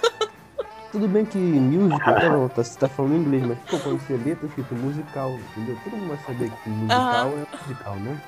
Tudo 0.93 1.09
bem 1.09 1.25
que 1.25 1.39
musical, 1.39 2.15
tá 2.21 2.29
bom, 2.29 2.49
tá, 2.49 2.63
você 2.63 2.79
tá 2.79 2.87
falando 2.87 3.17
inglês, 3.17 3.43
mas 3.47 3.59
pô, 3.61 3.79
quando 3.79 3.99
você 3.99 4.13
lê, 4.15 4.35
tá 4.35 4.47
escrito 4.47 4.75
musical, 4.75 5.31
entendeu? 5.31 5.75
Todo 5.83 5.97
mundo 5.97 6.09
vai 6.09 6.19
saber 6.19 6.51
que 6.51 6.69
musical 6.69 7.29
é 7.29 7.47
musical, 7.67 7.97
né? 7.97 8.21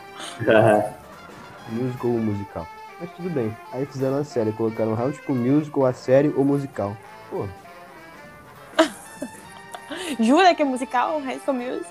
Musical 1.71 2.11
ou 2.11 2.19
musical. 2.19 2.67
Mas 2.99 3.11
tudo 3.11 3.29
bem. 3.29 3.55
Aí 3.71 3.85
fizeram 3.85 4.17
a 4.17 4.25
série, 4.25 4.51
colocaram 4.53 4.95
High 4.95 5.13
School 5.13 5.37
Musical, 5.37 5.85
a 5.85 5.93
série 5.93 6.33
ou 6.35 6.43
musical. 6.43 6.97
Pô, 7.29 7.47
Jura 10.19 10.55
que 10.55 10.63
é 10.63 10.65
musical? 10.65 11.21
High 11.21 11.41
School 11.41 11.55
Musical? 11.57 11.91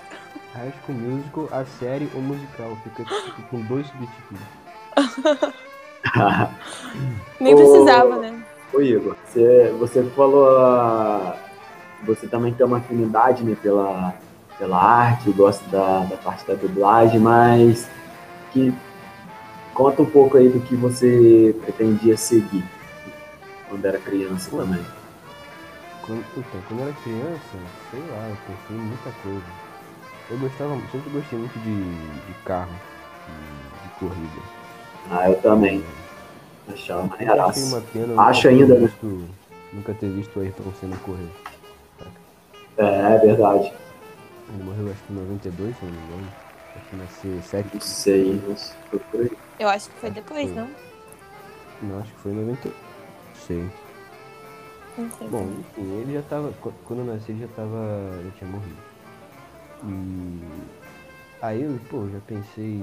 High 0.54 0.72
School 0.84 0.98
Musical, 0.98 1.48
a 1.52 1.64
série 1.64 2.10
ou 2.14 2.20
musical. 2.20 2.76
Fica 2.82 3.04
tipo, 3.04 3.42
com 3.42 3.60
dois 3.62 3.86
subtítulos. 3.86 4.42
Nem 7.40 7.56
precisava, 7.56 8.16
né? 8.16 8.42
Ô 8.72 8.80
Igor, 8.80 9.16
você, 9.24 9.74
você 9.78 10.02
falou. 10.10 10.58
ah, 10.58 11.36
Você 12.04 12.26
também 12.26 12.52
tem 12.52 12.66
uma 12.66 12.78
afinidade 12.78 13.44
né, 13.44 13.56
pela, 13.60 14.14
pela 14.58 14.82
arte, 14.82 15.30
gosta 15.32 15.64
da, 15.70 16.00
da 16.00 16.16
parte 16.16 16.46
da 16.46 16.54
dublagem, 16.54 17.20
mas 17.20 17.88
que 18.52 18.72
conta 19.74 20.02
um 20.02 20.06
pouco 20.06 20.36
aí 20.36 20.48
do 20.48 20.60
que 20.60 20.76
você 20.76 21.54
pretendia 21.62 22.16
seguir 22.16 22.64
quando 23.68 23.84
era 23.84 23.98
criança 23.98 24.50
Pô. 24.50 24.58
também. 24.58 24.84
Quando, 26.02 26.24
então, 26.36 26.60
quando 26.68 26.80
eu 26.80 26.86
era 26.86 26.96
criança, 27.02 27.58
sei 27.90 28.00
lá, 28.10 28.28
eu 28.28 28.36
pensei 28.46 28.76
em 28.76 28.80
muita 28.80 29.10
coisa. 29.22 29.64
Eu 30.30 30.38
gostava, 30.38 30.74
sempre 30.92 31.10
gostei 31.10 31.38
muito 31.38 31.58
de, 31.60 32.26
de 32.26 32.34
carro, 32.44 32.72
de, 33.26 33.88
de 33.88 33.94
corrida. 33.98 34.63
Ah, 35.10 35.28
eu 35.30 35.40
também. 35.42 35.84
Achava 36.72 37.06
maneiraço. 37.06 37.76
Acho 38.18 38.48
ainda, 38.48 38.74
né? 38.74 38.86
visto- 38.86 39.24
Nunca 39.72 39.92
ter 39.94 40.08
visto 40.08 40.36
o 40.36 40.40
Ayrton 40.40 40.72
Senna 40.80 40.96
correr. 40.98 41.28
É, 42.78 43.14
é 43.14 43.18
verdade. 43.18 43.72
Ele 44.48 44.62
morreu 44.64 44.90
acho 44.90 45.02
que 45.02 45.12
em 45.12 45.16
92, 45.16 45.76
se 45.76 45.84
não 45.84 45.92
me 45.92 45.98
engano. 45.98 46.28
Acho 46.76 46.86
que 46.90 46.96
nasceu 46.96 47.42
7. 47.42 47.68
Não 47.74 47.80
sei, 47.80 48.42
foi 48.90 48.98
por 48.98 49.20
aí. 49.20 49.32
Eu 49.58 49.68
acho 49.68 49.88
que 49.90 49.96
foi 49.96 50.10
depois, 50.10 50.44
Foi. 50.44 50.54
não? 50.54 50.70
Não, 51.82 51.98
acho 52.00 52.12
que 52.12 52.18
foi 52.20 52.32
em 52.32 52.34
90. 52.36 52.68
Sei. 53.46 53.68
Não 54.96 55.10
sei. 55.18 55.28
Bom, 55.28 55.48
enfim, 55.60 55.92
ele 56.00 56.14
já 56.14 56.22
tava. 56.22 56.52
qu- 56.62 56.72
Quando 56.86 57.00
eu 57.00 57.06
nasci, 57.06 57.32
ele 57.32 57.40
já 57.40 57.48
tava. 57.48 58.20
já 58.24 58.30
tinha 58.38 58.50
morrido. 58.50 58.76
E. 59.84 60.40
Aí 61.42 61.62
eu, 61.62 61.78
pô, 61.90 62.08
já 62.12 62.18
pensei 62.26 62.82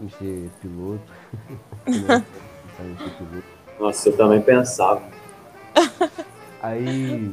em 0.00 0.08
ser 0.10 0.50
piloto. 0.60 1.12
Nossa, 3.78 4.08
eu 4.08 4.16
também 4.16 4.40
pensava. 4.40 5.02
Aí 6.62 7.32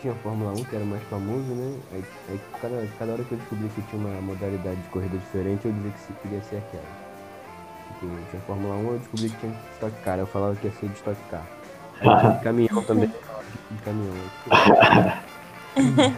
tinha 0.00 0.12
a 0.12 0.16
Fórmula 0.16 0.52
1, 0.52 0.64
que 0.64 0.76
era 0.76 0.84
mais 0.84 1.02
famoso, 1.04 1.54
né? 1.54 1.78
Aí, 1.92 2.04
aí 2.28 2.40
cada, 2.60 2.86
cada 2.98 3.12
hora 3.12 3.24
que 3.24 3.32
eu 3.32 3.38
descobri 3.38 3.68
que 3.68 3.82
tinha 3.82 4.04
uma 4.04 4.20
modalidade 4.20 4.80
de 4.80 4.88
corrida 4.88 5.16
diferente, 5.16 5.66
eu 5.66 5.72
dizia 5.72 5.90
que 5.90 6.00
se 6.00 6.12
queria 6.14 6.42
ser 6.42 6.56
aquela. 6.56 6.82
Tipo, 8.00 8.06
tinha 8.30 8.42
a 8.42 8.46
Fórmula 8.46 8.74
1, 8.74 8.92
eu 8.92 8.98
descobri 8.98 9.30
que 9.30 9.36
tinha 9.36 9.54
Stock 9.74 10.02
Car, 10.02 10.18
eu 10.18 10.26
falava 10.26 10.56
que 10.56 10.66
ia 10.66 10.72
ser 10.72 10.88
de 10.88 10.94
Stock 10.94 11.20
Car. 11.30 11.46
Aí 12.00 12.08
tinha 12.18 12.32
de 12.32 12.44
caminhão 12.44 12.82
também, 12.82 13.12
de 13.70 13.82
caminhão. 13.82 14.14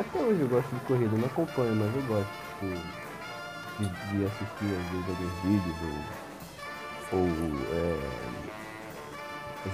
Até 0.00 0.18
hoje 0.18 0.40
eu 0.40 0.48
gosto 0.48 0.74
de 0.74 0.80
corrida, 0.80 1.16
não 1.16 1.26
acompanho, 1.26 1.76
mas 1.76 1.94
eu 1.94 2.02
gosto 2.02 2.28
tipo, 2.60 3.01
de, 3.78 3.84
de 3.88 4.24
assistir 4.24 4.70
às 4.78 4.86
vezes 4.90 5.08
alguns 5.08 5.36
vídeos 5.42 5.76
ou, 7.12 7.18
ou 7.18 7.26
é, 7.72 8.32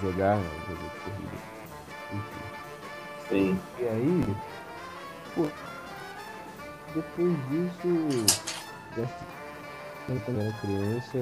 jogar 0.00 0.36
né, 0.36 0.50
jogo 0.66 0.82
de 0.82 0.90
corrida. 1.00 1.38
Enfim. 2.12 2.42
Sim. 3.28 3.60
E 3.78 3.88
aí, 3.88 4.36
pô, 5.34 5.42
depois 6.94 7.36
disso, 7.48 7.90
quando 10.06 10.28
eu 10.28 10.40
era 10.40 10.52
criança, 10.60 11.18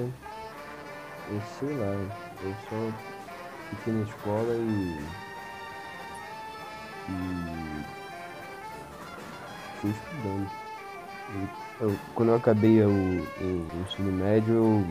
eu 1.29 1.41
sei 1.59 1.75
lá, 1.75 1.93
eu 2.41 2.55
só 2.69 2.79
fiquei 3.69 3.93
na 3.93 4.03
escola 4.03 4.53
e. 4.53 4.97
e 7.09 7.11
fui 9.81 9.91
estudando. 9.91 10.49
E 11.29 11.66
eu- 11.79 11.95
quando 12.15 12.29
eu 12.29 12.35
acabei 12.35 12.81
o, 12.83 12.89
o 12.89 13.67
ensino 13.87 14.11
médio, 14.11 14.53
eu 14.53 14.87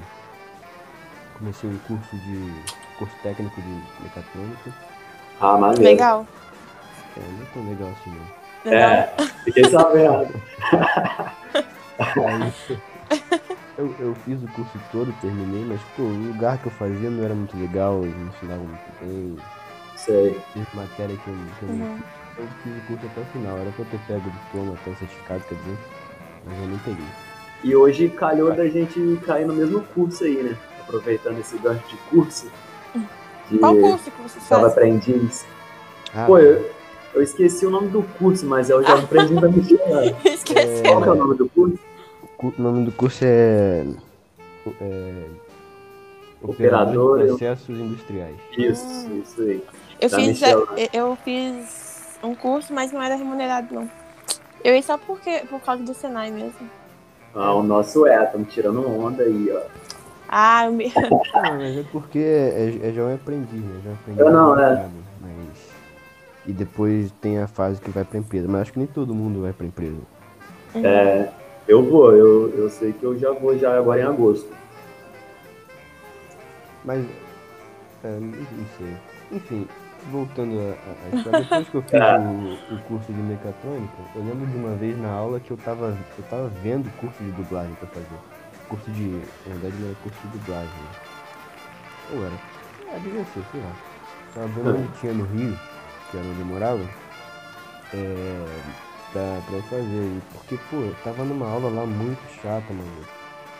comecei 1.38 1.69
um 1.69 1.78
curso 1.78 2.16
de. 2.16 2.62
curso 2.99 3.14
técnico 3.23 3.61
de 3.61 3.83
mecatrônica. 4.02 4.71
Ah, 5.40 5.59
maneiro. 5.59 5.83
Legal. 5.83 6.26
É, 7.16 7.21
não 7.21 7.43
é 7.43 7.47
tão 7.52 7.69
legal 7.69 7.88
assim 7.90 8.11
não. 8.11 8.73
É, 8.73 9.14
fiquei 9.45 9.64
sabendo. 9.66 10.43
Aí, 11.99 12.52
eu, 13.78 13.95
eu 13.99 14.14
fiz 14.25 14.43
o 14.43 14.49
curso 14.49 14.78
todo, 14.90 15.12
terminei, 15.21 15.64
mas 15.64 15.81
pô, 15.97 16.02
o 16.02 16.26
lugar 16.28 16.59
que 16.59 16.66
eu 16.66 16.73
fazia 16.73 17.09
não 17.11 17.25
era 17.25 17.35
muito 17.35 17.57
legal, 17.57 18.02
eles 18.02 18.16
não 18.16 18.26
ensinavam 18.28 18.64
muito 18.64 19.00
bem. 19.00 19.38
Sei. 19.97 20.40
Teve 20.52 20.66
matéria 20.75 21.16
que 21.16 21.28
eu, 21.28 21.37
que 21.59 21.62
eu, 21.62 21.69
Uhum. 21.69 21.99
eu 22.38 22.49
fiz 22.62 22.76
o 22.76 22.81
curso 22.87 23.07
até 23.07 23.21
o 23.21 23.25
final, 23.26 23.59
era 23.59 23.71
pra 23.71 23.83
eu 23.85 23.88
ter 23.90 23.99
pego 24.07 24.28
o 24.28 24.31
diploma, 24.31 24.75
até 24.75 24.90
o 24.90 24.97
certificado, 24.97 25.45
quer 25.49 25.55
dizer, 25.55 25.78
mas 26.47 26.59
eu 26.59 26.67
nem 26.69 26.79
peguei. 26.79 27.05
E 27.65 27.75
hoje 27.75 28.09
calhou 28.09 28.53
da 28.55 28.69
gente 28.69 29.19
cair 29.26 29.47
no 29.47 29.55
mesmo 29.55 29.81
curso 29.95 30.25
aí, 30.25 30.43
né? 30.43 30.57
Aproveitando 30.81 31.38
esse 31.41 31.59
gancho 31.59 31.87
de 31.88 31.97
curso. 32.09 32.50
De 33.50 33.59
Qual 33.59 33.75
curso 33.76 34.11
que 34.11 34.23
vocês 34.23 34.47
Java 34.49 34.71
fazem? 34.71 34.97
Aprendiz. 34.97 35.45
Ah, 36.15 36.26
Pô, 36.26 36.38
eu, 36.38 36.71
eu 37.15 37.23
esqueci 37.23 37.67
o 37.67 37.71
nome 37.71 37.88
do 37.88 38.03
curso, 38.19 38.47
mas 38.47 38.71
é 38.71 38.76
o 38.76 38.83
Java 38.83 39.03
Aprendiz 39.03 39.41
da 39.41 39.49
Michelin. 39.49 40.15
Esqueci. 40.25 40.83
Qual 40.83 41.03
que 41.03 41.09
é 41.09 41.12
o 41.12 41.15
nome 41.17 41.35
do 41.37 41.49
curso? 41.49 41.79
o 42.38 42.53
nome 42.59 42.85
do 42.85 42.93
curso 42.93 43.25
é. 43.25 43.85
é 44.81 45.25
Operador, 46.43 47.19
de 47.19 47.23
eu- 47.25 47.29
Processos 47.37 47.69
Industriais. 47.76 48.37
Isso, 48.57 49.11
isso 49.23 49.41
aí. 49.43 49.65
Eu 50.00 50.09
Da 50.11 50.17
fiz, 50.17 50.29
Michelin. 50.29 50.65
eu, 50.76 50.88
eu 51.09 51.19
fiz 51.25 52.19
um 52.23 52.35
curso, 52.35 52.73
mas 52.73 52.93
não 52.93 53.03
era 53.03 53.17
remunerado, 53.17 53.75
não. 53.75 53.91
Eu 54.66 54.75
ia 54.75 54.82
só 54.82 54.99
porque, 54.99 55.44
por 55.49 55.61
causa 55.61 55.85
do 55.85 55.94
Senai 55.94 56.28
mesmo. 56.32 56.68
Ah, 57.32 57.54
o 57.54 57.62
nosso 57.62 58.04
é, 58.04 58.25
estamos 58.25 58.52
tirando 58.52 58.85
onda 58.85 59.23
aí, 59.23 59.49
ó. 59.52 59.61
Ah, 60.28 60.66
eu 60.66 60.73
me... 60.73 60.92
Ah, 61.35 61.52
mas 61.52 61.78
é 61.78 61.85
porque 61.92 62.18
é, 62.18 62.88
é 62.88 62.92
jovem 62.92 63.14
aprendiz, 63.14 63.62
né? 63.62 63.76
Jovem 63.76 63.92
aprendiz 63.92 64.26
Eu 64.26 64.32
não, 64.32 64.58
é 64.58 64.64
é. 64.64 64.68
mercado, 64.70 64.90
Mas... 65.20 65.58
E 66.49 66.52
depois 66.52 67.12
tem 67.20 67.38
a 67.38 67.46
fase 67.46 67.80
que 67.80 67.90
vai 67.90 68.02
pra 68.02 68.18
empresa, 68.18 68.49
mas 68.49 68.62
acho 68.62 68.73
que 68.73 68.80
nem 68.80 68.88
todo 68.88 69.14
mundo 69.14 69.42
vai 69.42 69.52
pra 69.52 69.66
empresa. 69.66 70.00
É, 70.75 71.28
eu 71.68 71.85
vou, 71.85 72.12
eu, 72.12 72.52
eu 72.58 72.68
sei 72.68 72.92
que 72.92 73.04
eu 73.04 73.16
já 73.16 73.30
vou 73.30 73.56
já 73.56 73.78
agora 73.78 74.00
em 74.00 74.04
agosto. 74.04 74.52
Mas. 76.85 77.06
É, 78.02 78.08
não 78.18 78.30
não 78.30 78.66
sei. 78.78 78.96
Enfim, 79.30 79.68
voltando 80.10 80.58
à 80.60 81.06
à 81.06 81.16
história, 81.16 81.40
depois 81.40 81.68
que 81.68 81.75
eu 81.76 81.82
fiz 81.82 81.92
o, 82.70 82.75
o 82.75 82.78
curso 82.82 83.12
de 83.12 83.20
mecatrônica, 83.20 83.92
eu 84.14 84.22
lembro 84.25 84.46
de 84.46 84.56
uma 84.56 84.75
vez 84.76 84.98
na 84.98 85.10
aula 85.10 85.40
que 85.40 85.50
eu 85.50 85.56
tava, 85.58 85.96
eu 86.18 86.25
tava 86.30 86.48
vendo 86.62 86.90
curso 86.96 87.22
de 87.22 87.30
dublagem 87.32 87.75
pra 87.76 87.88
fazer. 87.88 88.18
Curso 88.68 88.90
de. 88.90 89.22
Na 89.46 89.54
verdade 89.54 89.76
não 89.80 89.86
era 89.88 89.96
curso 90.02 90.18
de 90.22 90.28
dublagem. 90.38 90.66
né? 90.68 90.90
Ou 92.12 92.25
era? 92.25 92.34
É, 92.94 92.98
devia 93.00 93.25
ser, 93.25 93.44
sei 93.50 93.60
lá. 93.60 93.72
Tava 94.34 94.48
vendo 94.48 94.70
onde 94.76 94.88
tinha 95.00 95.12
no 95.12 95.25
Rio, 95.25 95.58
que 96.10 96.16
era 96.16 96.26
onde 96.26 96.40
eu 96.40 96.46
morava, 96.46 96.84
é, 97.94 98.60
pra, 99.12 99.40
pra 99.48 99.62
fazer. 99.62 100.22
Porque, 100.32 100.56
pô, 100.70 100.76
eu 100.76 100.94
tava 101.04 101.25
numa 101.25 101.48
aula 101.48 101.70
lá 101.70 101.86
muito 101.86 102.20
chata, 102.42 102.72
mano. 102.72 103.06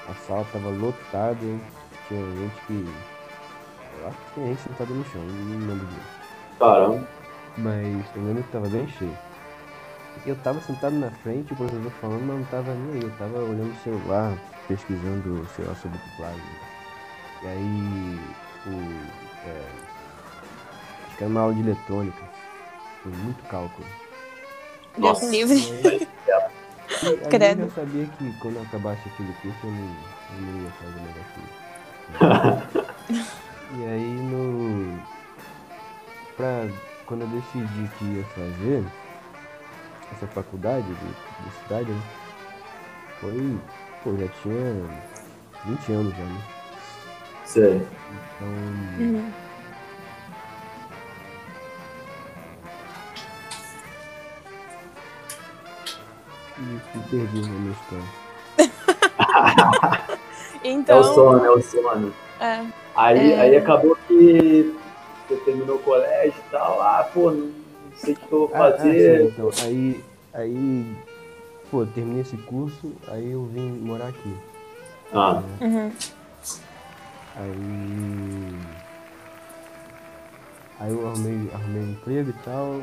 A 0.08 0.14
sala 0.14 0.44
tava 0.52 0.68
lotada, 0.70 1.38
tinha 2.08 2.20
gente 2.36 2.60
que. 2.66 2.94
Eu 3.98 4.08
acho 4.08 4.18
que 4.18 4.34
tinha 4.34 4.46
gente 4.48 4.60
sentada 4.62 4.92
no 4.94 5.04
chão, 5.06 5.22
não 5.22 5.66
lembro 5.68 5.86
disso. 5.86 6.25
Caramba. 6.58 7.06
Mas 7.58 8.04
eu 8.14 8.22
lembro 8.22 8.42
que 8.42 8.52
tava 8.52 8.68
bem 8.68 8.86
cheio. 8.88 9.16
Eu 10.25 10.36
tava 10.36 10.60
sentado 10.60 10.96
na 10.96 11.10
frente, 11.10 11.52
o 11.52 11.56
professor 11.56 11.90
falando, 12.00 12.26
mas 12.26 12.38
não 12.38 12.44
tava 12.46 12.75
nem 12.75 12.94
aí. 12.94 13.02
Eu 13.02 13.10
tava 13.18 13.38
olhando 13.38 13.72
o 13.72 13.82
celular, 13.82 14.36
pesquisando, 14.66 15.46
sei 15.54 15.64
lá, 15.64 15.75
sobre 15.76 15.98
dublagem. 15.98 16.40
E 17.42 17.46
aí, 17.46 18.20
o. 18.66 19.48
É, 19.48 19.62
acho 21.06 21.16
que 21.16 21.25
era 21.25 21.30
uma 21.30 21.40
aula 21.40 21.54
de 21.54 21.60
eletrônica. 21.60 22.22
Foi 23.02 23.12
muito 23.12 23.42
cálculo. 23.48 23.86
Deus 24.98 25.22
livre. 25.22 26.08
E 27.02 27.06
aí 27.06 27.12
eu 27.20 27.28
Credo. 27.28 27.64
já 27.64 27.70
sabia 27.70 28.06
que 28.06 28.32
quando 28.38 28.56
eu 28.56 28.62
acabasse 28.62 29.00
aquele 29.08 29.32
curso 29.42 29.58
eu 29.64 29.70
não, 29.70 29.96
eu 30.35 30.40
não 30.40 30.62
ia 30.62 30.70
fazer 30.70 31.00
mais 31.00 31.16
aquilo. 32.62 32.96
e 33.76 33.85
aí 33.85 34.14
no. 34.14 35.02
Pra, 36.37 36.66
quando 37.07 37.22
eu 37.22 37.29
decidi 37.29 37.88
que 37.99 38.05
ia 38.05 38.25
fazer 38.25 38.85
essa 40.12 40.27
faculdade 40.27 40.87
de 40.87 41.14
publicidade, 41.37 41.90
né? 41.90 42.03
Foi. 43.20 43.59
Pô, 44.05 44.16
já 44.16 44.29
tinha 44.42 44.85
20 45.64 45.92
anos 45.92 46.14
já, 46.16 46.25
né? 46.25 46.40
Sei. 47.44 47.77
Então. 47.77 48.49
Uhum. 48.99 49.33
E 56.59 56.61
me 56.62 56.81
perdi 57.11 57.40
na 57.42 57.49
minha 57.49 57.72
história. 57.72 58.05
É 60.64 60.70
Então, 60.70 61.01
o 61.01 61.05
sono, 61.05 61.44
é 61.44 61.51
o 61.51 61.61
sono. 61.62 62.12
é. 62.40 62.64
Aí, 62.96 63.33
É. 63.33 63.40
aí 63.40 63.57
acabou 63.57 63.96
que 64.09 64.75
você 65.28 65.36
terminou 65.44 65.76
o 65.76 65.82
colégio 65.82 66.38
e 66.38 66.50
tal. 66.50 66.80
Ah, 66.80 67.08
pô, 67.12 67.30
não 67.30 67.52
sei 67.96 68.14
o 68.14 68.16
que 68.16 68.32
eu 68.32 68.46
vou 68.46 68.50
Ah, 68.54 68.68
ah, 68.68 68.72
fazer. 68.72 69.20
sim, 69.22 69.26
então, 69.28 69.50
aí, 69.62 70.04
aí, 70.34 70.96
pô, 71.70 71.82
eu 71.82 71.86
terminei 71.88 72.22
esse 72.22 72.36
curso, 72.38 72.92
aí 73.08 73.30
eu 73.32 73.44
vim 73.46 73.68
morar 73.70 74.08
aqui. 74.08 74.34
Ah, 75.12 75.42
Uhum. 75.60 75.92
Aí, 77.36 78.56
aí 80.80 80.90
eu 80.92 81.06
arrumei, 81.06 81.50
arrumei 81.52 81.82
um 81.82 81.90
emprego 81.92 82.30
e 82.30 82.44
tal, 82.44 82.80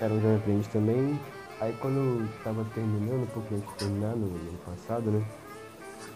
era 0.00 0.12
um 0.12 0.20
jovem 0.20 0.36
aprendiz 0.36 0.66
também. 0.68 1.20
Aí 1.60 1.72
quando 1.80 1.96
eu 2.22 2.28
tava 2.42 2.64
terminando, 2.74 3.22
um 3.22 3.26
pouco 3.26 3.54
antes 3.54 3.68
de 3.68 3.74
terminar, 3.76 4.16
no 4.16 4.26
ano 4.26 4.58
passado, 4.66 5.10
né, 5.10 5.22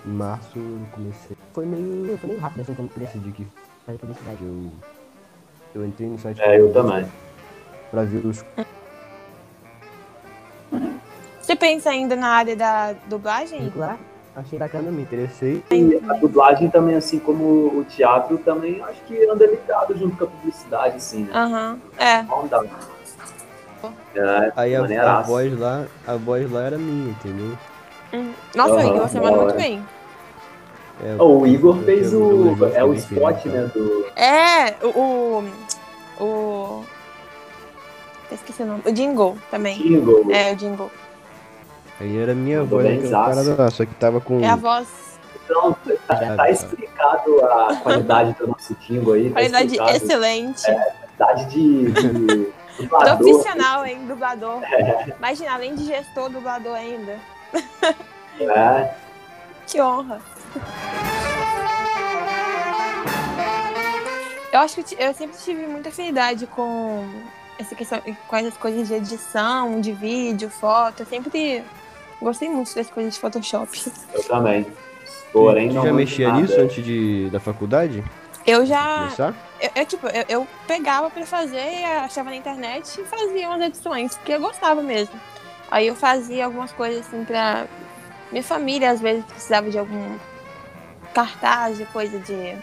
em 0.06 0.10
março 0.10 0.58
eu 0.58 0.80
comecei, 0.92 1.36
Foi 1.52 1.64
meio, 1.66 2.16
foi 2.18 2.28
meio 2.30 2.40
rápido 2.40 2.62
assim 2.62 2.74
como 2.74 2.88
podia 2.88 3.06
decidi 3.06 3.30
que 3.32 3.46
fazer 3.86 3.98
publicidade. 3.98 4.38
eu, 4.42 4.70
eu 5.74 5.84
entrei 5.84 6.08
no 6.08 6.18
site 6.18 6.40
é, 6.40 6.60
eu 6.60 6.72
também. 6.72 7.06
pra 7.90 8.04
ver 8.04 8.24
os 8.26 8.44
Você 11.40 11.56
pensa 11.56 11.90
ainda 11.90 12.16
na 12.16 12.28
área 12.28 12.56
da 12.56 12.94
dublagem? 13.06 13.60
Vincular, 13.60 13.98
achei 14.34 14.58
bacana. 14.58 14.90
me 14.90 15.02
interessei. 15.02 15.62
E 15.70 16.00
a 16.08 16.14
dublagem 16.14 16.70
também, 16.70 16.96
assim 16.96 17.18
como 17.18 17.44
o 17.78 17.84
teatro, 17.84 18.38
também 18.38 18.80
acho 18.82 19.00
que 19.02 19.28
anda 19.28 19.46
ligado 19.46 19.96
junto 19.98 20.16
com 20.16 20.24
a 20.24 20.26
publicidade, 20.28 20.96
assim, 20.96 21.24
né? 21.24 21.30
Aham. 21.34 21.78
É. 21.98 22.22
Não 22.22 22.46
dá. 22.46 22.64
É, 24.14 24.52
Aí 24.56 24.74
a, 24.74 25.18
a 25.18 25.22
voz 25.22 25.58
lá, 25.58 25.84
a 26.06 26.16
voz 26.16 26.50
lá 26.50 26.62
era 26.62 26.78
minha, 26.78 27.10
entendeu? 27.10 27.58
Uhum. 28.12 28.32
Nossa, 28.54 28.86
Igor, 28.86 29.08
você 29.08 29.18
da 29.18 29.22
manda 29.22 29.42
muito 29.42 29.56
bem. 29.56 29.84
É, 31.02 31.16
Oh, 31.18 31.40
o 31.40 31.46
Igor 31.46 31.82
fez 31.82 32.14
o. 32.14 32.56
É 32.74 32.84
o 32.84 32.94
spot, 32.94 33.42
feito, 33.42 33.48
né? 33.56 33.70
Do. 33.74 34.06
É, 34.16 34.74
o. 34.82 34.88
O. 36.18 36.24
o... 36.24 36.84
Eu 38.30 38.34
esqueci 38.36 38.62
o 38.62 38.66
nome. 38.66 38.82
O 38.86 38.92
Jingle 38.92 39.36
também. 39.50 39.76
Jingle. 39.76 40.26
É, 40.32 40.52
o 40.52 40.56
Jingle. 40.56 40.90
Aí 42.00 42.18
era 42.18 42.34
minha 42.34 42.60
Mandou 42.60 42.80
voz 42.80 43.10
parada 43.10 43.54
lá, 43.56 43.70
só 43.70 43.84
que 43.84 43.94
tava 43.94 44.20
com. 44.20 44.40
É 44.40 44.48
a 44.48 44.56
voz. 44.56 44.88
Então, 45.44 45.76
tá, 46.06 46.36
tá 46.36 46.50
explicado 46.50 47.44
a 47.44 47.76
qualidade 47.76 48.32
do 48.38 48.46
nosso 48.48 48.74
jingle 48.76 49.12
aí. 49.12 49.28
Tá 49.28 49.34
Qualidade 49.34 49.66
explicado. 49.66 49.96
excelente. 49.96 50.62
Qualidade 51.16 51.50
de. 51.50 51.92
de 51.92 52.52
dublador. 52.82 53.16
Profissional, 53.18 53.86
hein? 53.86 54.06
Dublador. 54.06 54.60
Imagina, 55.18 55.52
além 55.52 55.74
de 55.74 55.84
gestor, 55.84 56.30
dublador 56.30 56.74
ainda. 56.74 57.18
É, 58.40 58.90
Que 59.66 59.80
honra. 59.80 60.20
Eu 64.52 64.60
acho 64.60 64.76
que 64.82 64.96
eu 65.02 65.12
sempre 65.14 65.36
tive 65.38 65.66
muita 65.66 65.88
afinidade 65.88 66.46
com 66.46 67.04
essa 67.58 67.74
questão, 67.74 68.00
com 68.28 68.36
essas 68.36 68.56
coisas 68.56 68.86
de 68.86 68.94
edição, 68.94 69.80
de 69.80 69.92
vídeo, 69.92 70.48
foto. 70.48 71.00
Eu 71.00 71.06
sempre 71.06 71.64
gostei 72.22 72.48
muito 72.48 72.72
das 72.74 72.88
coisas 72.88 73.14
de 73.14 73.20
Photoshop. 73.20 73.92
eu 74.12 74.22
também. 74.24 74.66
Porém, 75.32 75.68
Tu 75.70 75.74
não. 75.74 75.82
já 75.82 75.92
mexia 75.92 76.28
nada. 76.28 76.40
nisso 76.40 76.60
antes 76.60 76.84
de, 76.84 77.28
da 77.30 77.40
faculdade? 77.40 78.04
Eu 78.46 78.64
já. 78.64 79.08
Eu, 79.60 79.70
eu, 79.74 79.86
tipo, 79.86 80.06
eu, 80.06 80.24
eu 80.28 80.48
pegava 80.68 81.10
pra 81.10 81.26
fazer, 81.26 81.84
achava 82.04 82.30
na 82.30 82.36
internet 82.36 83.00
e 83.00 83.04
fazia 83.04 83.48
umas 83.48 83.60
edições, 83.62 84.14
porque 84.16 84.32
eu 84.34 84.40
gostava 84.40 84.80
mesmo. 84.82 85.18
Aí 85.70 85.88
eu 85.88 85.96
fazia 85.96 86.44
algumas 86.44 86.70
coisas 86.70 87.04
assim 87.06 87.24
pra. 87.24 87.66
Minha 88.30 88.44
família 88.44 88.90
às 88.90 89.00
vezes 89.00 89.24
precisava 89.24 89.68
de 89.70 89.78
algum 89.78 90.16
cartaz, 91.14 91.78
de 91.78 91.84
coisa 91.86 92.18
de. 92.18 92.56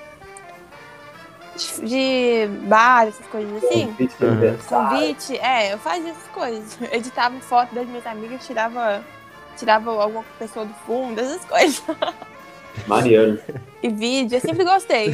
de, 1.84 2.48
bar, 2.68 3.08
essas 3.08 3.26
coisas 3.28 3.64
assim. 3.64 3.88
Convite 3.88 4.16
Uhum. 4.24 4.30
aniversário. 4.32 4.90
Convite, 5.00 5.38
é, 5.40 5.74
eu 5.74 5.78
fazia 5.80 6.10
essas 6.12 6.28
coisas. 6.34 6.78
Eu 6.82 6.98
editava 6.98 7.40
foto 7.40 7.74
das 7.76 7.88
minhas 7.88 8.06
amigas, 8.06 8.46
tirava, 8.46 9.04
tirava 9.58 9.92
alguma 9.92 10.24
pessoa 10.40 10.66
do 10.66 10.74
fundo, 10.86 11.20
essas 11.20 11.44
coisas. 11.46 11.84
Maneiro. 12.88 13.38
E 13.84 13.90
vídeo, 13.90 14.38
eu 14.38 14.40
sempre 14.42 14.64
gostei. 14.64 15.14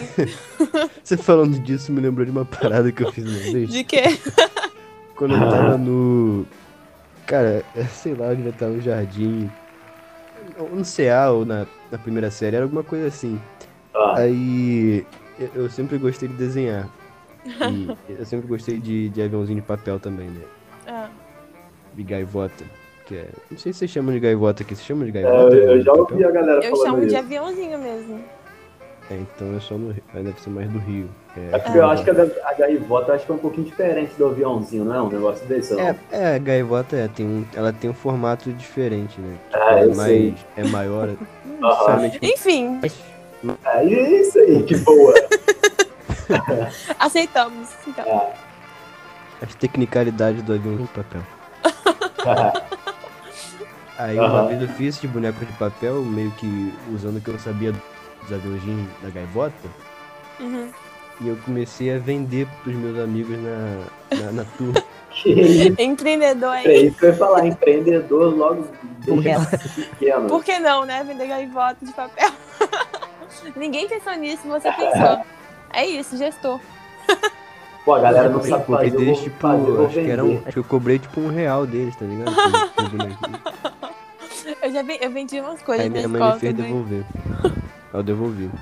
Você 1.03 1.17
falando 1.17 1.57
disso 1.59 1.91
me 1.91 1.99
lembrou 1.99 2.23
de 2.23 2.29
uma 2.31 2.45
parada 2.45 2.91
que 2.91 3.01
eu 3.03 3.11
fiz 3.11 3.25
uma 3.25 3.51
vez. 3.51 3.69
De 3.71 3.83
quê? 3.83 4.03
Quando 5.15 5.33
eu 5.33 5.49
tava 5.49 5.75
no. 5.77 6.45
Cara, 7.25 7.65
é, 7.75 7.83
sei 7.85 8.13
lá, 8.13 8.27
eu 8.27 8.35
devia 8.35 8.51
estar 8.51 8.67
no 8.67 8.79
jardim. 8.79 9.49
ou 10.59 10.69
no 10.69 10.83
CA 10.85 11.31
ou 11.31 11.45
na, 11.45 11.65
na 11.91 11.97
primeira 11.97 12.29
série, 12.31 12.55
era 12.55 12.65
alguma 12.65 12.83
coisa 12.83 13.07
assim. 13.07 13.39
Ah, 13.93 14.19
Aí 14.19 15.05
eu, 15.39 15.49
eu 15.63 15.69
sempre 15.69 15.97
gostei 15.97 16.27
de 16.27 16.35
desenhar. 16.35 16.87
E 17.45 17.87
eu 18.19 18.25
sempre 18.25 18.47
gostei 18.47 18.77
de, 18.79 19.09
de 19.09 19.21
aviãozinho 19.21 19.61
de 19.61 19.65
papel 19.67 19.99
também, 19.99 20.27
né? 20.29 20.41
Ah, 20.87 21.09
De 21.93 22.03
gaivota. 22.03 22.63
Que 23.05 23.15
é. 23.15 23.29
Não 23.49 23.57
sei 23.57 23.71
se 23.71 23.79
vocês 23.79 23.91
chamam 23.91 24.13
de 24.13 24.19
gaivota 24.19 24.63
aqui. 24.63 24.75
Vocês 24.75 24.85
chamam 24.85 25.05
de 25.09 25.17
é, 25.17 25.21
gaivota? 25.21 25.55
eu, 25.55 25.71
eu 25.77 25.81
já 25.81 25.93
de 25.93 25.99
ouvi 25.99 26.23
a 26.25 26.31
galera 26.31 26.59
eu 26.65 26.71
falando 26.71 26.85
chamo 26.85 26.99
de 27.01 27.07
isso. 27.07 27.17
aviãozinho 27.17 27.79
mesmo. 27.79 28.23
É, 29.09 29.15
então 29.15 29.55
é 29.55 29.59
só 29.59 29.75
no 29.75 29.91
Rio. 29.91 30.03
Aí 30.13 30.23
deve 30.23 30.41
ser 30.41 30.49
mais 30.49 30.69
do 30.69 30.79
Rio. 30.79 31.09
É 31.53 31.57
porque 31.59 31.77
eu 31.77 31.85
acho 31.89 32.03
que 32.03 32.09
a, 32.09 32.13
a 32.49 32.53
gaivota 32.53 33.13
acho 33.13 33.25
que 33.25 33.31
é 33.31 33.35
um 33.35 33.37
pouquinho 33.37 33.65
diferente 33.67 34.13
do 34.17 34.25
aviãozinho, 34.25 34.83
não 34.83 34.95
é? 34.95 35.01
Um 35.01 35.09
negócio 35.09 35.45
desse, 35.47 35.73
não? 35.75 35.81
É, 35.81 35.95
é, 36.11 36.35
a 36.35 36.37
gaivota 36.39 36.95
é, 36.97 37.07
tem 37.07 37.25
um, 37.25 37.45
ela 37.55 37.71
tem 37.71 37.89
um 37.89 37.93
formato 37.93 38.51
diferente, 38.51 39.19
né? 39.21 39.37
Tipo, 39.49 39.63
Ah, 39.63 39.79
é 39.79 39.83
eu 39.85 39.95
mais. 39.95 40.07
sei. 40.09 40.35
É 40.57 40.63
maior. 40.65 41.09
Necessariamente 41.45 42.19
Enfim, 42.21 42.79
É 43.65 43.83
isso 43.85 44.39
aí, 44.39 44.63
que 44.63 44.75
boa. 44.77 45.13
aceitamos. 46.99 47.69
Então. 47.87 48.31
as 49.41 49.55
tecnicalidades 49.55 50.41
do 50.43 50.53
avião 50.53 50.75
de 50.75 50.87
papel. 50.87 51.21
Aí 53.97 54.19
uma 54.19 54.45
vez 54.47 54.61
eu 54.61 54.67
fiz 54.69 55.01
de 55.01 55.07
boneco 55.07 55.43
de 55.43 55.51
papel, 55.53 56.03
meio 56.03 56.29
que 56.31 56.71
usando 56.93 57.17
o 57.17 57.21
que 57.21 57.29
eu 57.29 57.39
sabia 57.39 57.73
dos 58.21 58.33
aviãozinhos 58.33 58.89
da 59.01 59.09
gaivota, 59.09 59.53
Uhum. 60.39 60.69
e 61.21 61.27
eu 61.27 61.35
comecei 61.45 61.95
a 61.95 61.97
vender 61.99 62.47
pros 62.63 62.75
meus 62.75 62.97
amigos 62.99 63.37
na, 63.39 64.17
na, 64.25 64.31
na 64.31 64.43
turma. 64.57 64.83
isso, 65.25 65.81
Empreendedor 65.81 66.53
é 66.55 66.59
aí. 66.59 66.87
isso 66.87 66.97
que 66.97 67.05
eu 67.05 67.09
ia 67.09 67.15
falar, 67.15 67.45
empreendedor 67.47 68.35
logo 68.35 68.67
desde 68.99 69.47
pequeno. 69.97 70.27
Por 70.27 70.43
que 70.43 70.59
não, 70.59 70.85
né? 70.85 71.03
Vender 71.03 71.27
gaivota 71.27 71.83
de 71.83 71.91
papel. 71.93 72.29
Ninguém 73.55 73.87
pensou 73.87 74.13
nisso, 74.13 74.47
você 74.47 74.71
pensou. 74.71 75.21
É 75.73 75.85
isso, 75.85 76.17
gestor. 76.17 76.59
Pô, 77.83 77.93
a 77.95 77.99
galera 78.01 78.29
não 78.29 78.39
Eu 78.39 78.45
sabe 78.45 78.65
fazer, 78.65 78.87
eu 78.93 78.99
deles, 78.99 79.19
tipo, 79.19 79.39
fazer, 79.39 79.85
acho 79.85 79.93
que 79.93 80.11
era 80.11 80.23
um, 80.25 80.37
acho 80.43 80.51
que 80.53 80.57
eu 80.59 80.63
cobrei 80.63 80.99
tipo 80.99 81.21
um 81.21 81.29
real 81.29 81.65
deles, 81.65 81.95
tá 81.95 82.05
ligado? 82.05 82.35
Bonequinho. 82.91 83.39
Eu 84.61 84.71
já 84.71 84.81
ve- 84.83 84.97
eu 85.01 85.09
vendi 85.11 85.39
umas 85.39 85.61
coisas 85.61 85.85
Aí 85.85 85.89
minha 85.89 86.07
mãe 86.07 86.19
escola 86.19 86.33
me 86.35 86.39
fez 86.39 86.55
também. 86.55 86.71
devolver. 86.73 87.03
Eu 87.97 88.03
devolvi. 88.03 88.49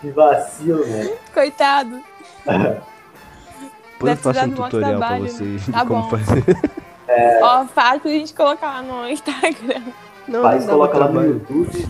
Que 0.00 0.10
vacilo, 0.10 0.86
né? 0.86 1.16
Coitado. 1.32 2.02
Depois 2.44 4.10
eu 4.10 4.16
faço 4.16 4.40
um 4.46 4.50
tutorial 4.50 4.70
pra 4.70 4.80
trabalho, 4.80 5.22
né? 5.24 5.28
vocês 5.30 5.64
de 5.64 5.72
Tá 5.72 5.86
como 5.86 6.02
bom. 6.02 6.10
fazer. 6.10 6.44
Ó, 7.42 7.64
fácil 7.66 8.10
a 8.10 8.12
gente 8.12 8.34
colocar 8.34 8.66
lá 8.66 8.82
no 8.82 9.08
Instagram. 9.08 9.82
Não, 10.28 10.42
Faz, 10.42 10.66
não 10.66 10.74
coloca 10.74 10.98
lá 10.98 11.08
no. 11.08 11.22
YouTube. 11.24 11.88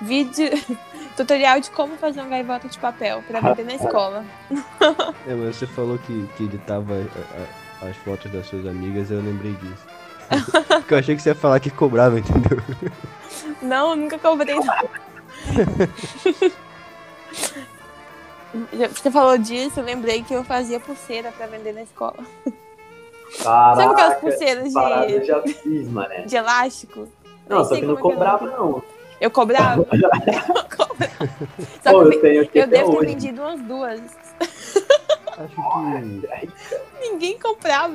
Vídeo. 0.00 0.50
Tutorial 1.16 1.60
de 1.60 1.70
como 1.70 1.96
fazer 1.96 2.22
um 2.22 2.28
gaivota 2.28 2.66
de 2.68 2.78
papel 2.78 3.22
pra 3.28 3.40
vender 3.40 3.64
na 3.64 3.74
escola. 3.74 4.24
É, 5.26 5.34
mas 5.34 5.56
você 5.56 5.66
falou 5.66 5.98
que, 5.98 6.26
que 6.36 6.44
editava 6.44 6.94
as 7.82 7.96
fotos 7.98 8.32
das 8.32 8.46
suas 8.46 8.66
amigas, 8.66 9.10
eu 9.10 9.20
lembrei 9.20 9.52
disso. 9.52 9.86
Porque 10.80 10.94
eu 10.94 10.98
achei 10.98 11.16
que 11.16 11.22
você 11.22 11.30
ia 11.30 11.34
falar 11.34 11.60
que 11.60 11.70
cobrava, 11.70 12.18
entendeu? 12.18 12.58
Não, 13.60 13.94
nunca 13.96 14.18
cobrei 14.18 14.56
não. 14.56 14.64
Você 18.94 19.10
falou 19.10 19.38
disso, 19.38 19.80
eu 19.80 19.84
lembrei 19.84 20.22
que 20.22 20.34
eu 20.34 20.44
fazia 20.44 20.78
pulseira 20.78 21.32
pra 21.32 21.46
vender 21.46 21.72
na 21.72 21.82
escola. 21.82 22.16
Sabe 23.30 23.80
aquelas 23.82 23.96
Caraca, 23.96 24.20
pulseiras 24.20 24.72
parada 24.74 25.10
eu 25.10 25.20
de, 25.20 25.26
já 25.26 25.42
fiz, 25.42 25.88
mané. 25.88 26.22
de 26.22 26.36
elástico? 26.36 27.08
Não, 27.48 27.56
Nem 27.56 27.64
só 27.64 27.70
sei 27.70 27.80
que 27.80 27.86
não 27.86 27.96
como 27.96 28.12
é 28.12 28.16
que 28.16 28.22
é 28.22 28.26
o 28.26 28.38
cobrava, 28.38 28.46
não. 28.58 28.82
Eu 29.20 29.30
cobrava? 29.30 29.86
Eu 29.92 30.76
cobrava. 30.76 31.38
Só 31.82 31.92
Pô, 31.92 32.08
que 32.10 32.16
eu 32.16 32.20
tenho 32.20 32.48
eu 32.52 32.66
devo 32.66 32.90
ter 32.90 32.96
hoje. 32.98 33.06
vendido 33.06 33.40
umas 33.40 33.60
duas. 33.62 34.00
Acho 35.38 35.54
que. 35.54 36.50
Ninguém 37.00 37.38
comprava. 37.38 37.94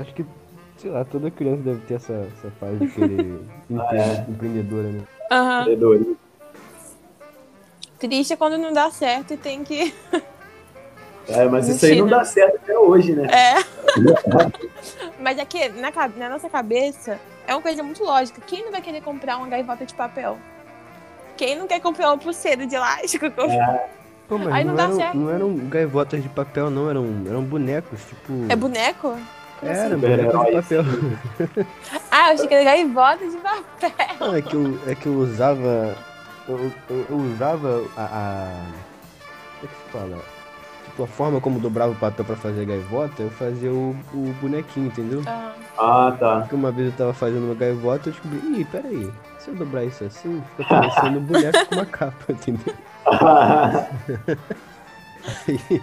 Acho 0.00 0.12
que, 0.14 0.24
sei 0.78 0.90
lá, 0.90 1.04
toda 1.04 1.30
criança 1.30 1.62
deve 1.62 1.80
ter 1.86 1.94
essa, 1.94 2.12
essa 2.12 2.50
fase 2.60 2.76
de 2.78 2.88
querer 2.88 3.40
empre- 3.70 3.98
é. 3.98 4.24
empreendedora, 4.28 4.88
né? 4.88 5.00
Aham. 5.30 5.60
Empreendedorismo. 5.62 6.16
Triste 7.98 8.32
é 8.34 8.36
quando 8.36 8.58
não 8.58 8.72
dá 8.72 8.90
certo 8.90 9.34
e 9.34 9.36
tem 9.36 9.64
que. 9.64 9.94
É, 11.28 11.44
mas 11.48 11.66
isso 11.66 11.84
aí 11.84 11.96
não 11.96 12.04
Mentira. 12.04 12.18
dá 12.18 12.24
certo 12.24 12.54
até 12.54 12.78
hoje, 12.78 13.12
né? 13.12 13.26
É. 13.26 13.54
Mas 15.20 15.36
é 15.38 15.44
que 15.44 15.68
na, 15.70 15.90
na 16.16 16.28
nossa 16.28 16.48
cabeça 16.48 17.18
é 17.48 17.52
uma 17.52 17.60
coisa 17.60 17.82
muito 17.82 18.04
lógica. 18.04 18.40
Quem 18.46 18.64
não 18.64 18.70
vai 18.70 18.80
querer 18.80 19.02
comprar 19.02 19.36
uma 19.38 19.48
gaivota 19.48 19.84
de 19.84 19.92
papel? 19.92 20.38
Quem 21.36 21.58
não 21.58 21.66
quer 21.66 21.80
comprar 21.80 22.10
uma 22.12 22.18
pulseira 22.18 22.64
de 22.64 22.76
elástico? 22.76 23.26
Pô, 24.28 24.38
mas 24.38 24.54
Aí 24.54 24.62
não, 24.62 24.70
não 24.70 24.76
dá 24.76 24.84
eram, 24.84 24.94
certo. 24.96 25.16
não 25.16 25.30
eram 25.34 25.56
gaivotas 25.68 26.22
de 26.22 26.28
papel, 26.28 26.70
não, 26.70 26.88
eram, 26.88 27.04
eram 27.26 27.42
bonecos, 27.42 28.00
tipo. 28.04 28.32
É 28.48 28.54
boneco? 28.54 29.16
Como 29.60 29.72
assim? 29.72 29.80
Era, 29.80 29.96
de 30.26 30.52
papel. 30.52 30.84
Ah, 32.10 32.28
eu 32.28 32.34
achei 32.34 32.48
que 32.48 32.54
era 32.54 32.64
gaivota 32.64 33.26
de 33.28 33.36
papel. 33.38 34.16
Não, 34.20 34.34
é 34.34 34.42
que 34.42 34.54
eu, 34.54 34.78
é 34.86 34.94
que 34.94 35.06
eu 35.06 35.14
usava. 35.14 35.96
Eu, 36.48 36.72
eu, 36.90 37.06
eu 37.10 37.16
usava 37.16 37.82
a. 37.96 38.02
a 38.04 38.62
como 39.60 39.64
é 39.64 39.66
que 39.66 39.74
se 39.74 39.90
fala? 39.90 40.18
Tipo, 40.84 41.02
a 41.02 41.06
forma 41.06 41.40
como 41.40 41.58
dobrava 41.58 41.92
o 41.92 41.96
papel 41.96 42.24
pra 42.24 42.36
fazer 42.36 42.62
a 42.62 42.64
gaivota, 42.64 43.22
eu 43.22 43.30
fazia 43.30 43.72
o, 43.72 43.90
o 44.14 44.34
bonequinho, 44.40 44.86
entendeu? 44.86 45.22
Ah, 45.26 45.52
Ah, 45.78 46.16
tá. 46.18 46.40
Porque 46.40 46.54
uma 46.54 46.70
vez 46.70 46.88
eu 46.88 46.96
tava 46.96 47.12
fazendo 47.12 47.44
uma 47.44 47.54
gaivota, 47.54 48.08
eu 48.08 48.12
descobri, 48.12 48.38
ih, 48.60 48.64
peraí, 48.66 49.10
se 49.38 49.48
eu 49.50 49.54
dobrar 49.56 49.84
isso 49.84 50.04
assim, 50.04 50.42
fica 50.56 50.68
parecendo 50.68 51.18
um 51.18 51.22
boneco 51.22 51.66
com 51.66 51.74
uma 51.74 51.86
capa, 51.86 52.24
entendeu? 52.32 52.74
Aí, 55.48 55.82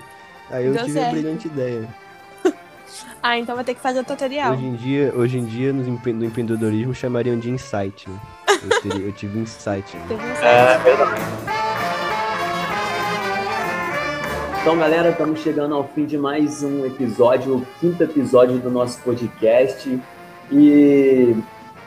aí 0.50 0.66
eu 0.68 0.74
Deu 0.74 0.86
tive 0.86 1.00
a 1.00 1.02
certo. 1.04 1.12
brilhante 1.16 1.48
ideia. 1.48 1.88
Ah, 3.22 3.38
então 3.38 3.56
vai 3.56 3.64
ter 3.64 3.74
que 3.76 3.82
fazer 3.82 4.00
o 4.00 4.04
tutorial. 4.04 4.54
Hoje 4.54 4.66
em 4.66 4.76
dia, 4.76 5.14
hoje 5.16 5.38
em 5.38 5.46
dia 5.46 5.72
nos 5.74 5.88
empre- 5.88 6.14
no 6.14 6.26
empreendedorismo 6.26 6.94
chamariam 6.94 7.38
de 7.38 7.50
insight, 7.50 8.10
né? 8.10 8.16
Eu, 8.64 8.82
teria- 8.82 9.06
eu 9.08 9.12
tive 9.12 9.40
insight. 9.40 9.96
Né? 9.98 10.04
É 10.42 10.78
verdade. 10.80 11.22
Então, 14.62 14.78
galera, 14.78 15.10
estamos 15.10 15.42
chegando 15.42 15.76
ao 15.76 15.86
fim 15.90 16.06
de 16.06 16.18
mais 16.18 16.64
um 16.64 16.86
episódio, 16.86 17.58
o 17.58 17.66
quinto 17.82 18.02
episódio 18.02 18.58
do 18.60 18.70
nosso 18.72 19.00
podcast. 19.02 20.00
E 20.52 21.36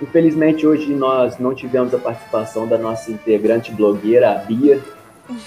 infelizmente 0.02 0.66
hoje 0.66 0.94
nós 0.94 1.38
não 1.38 1.54
tivemos 1.54 1.94
a 1.94 1.98
participação 1.98 2.66
da 2.68 2.76
nossa 2.76 3.10
integrante 3.10 3.72
blogueira, 3.72 4.30
a 4.32 4.34
Bia, 4.34 4.78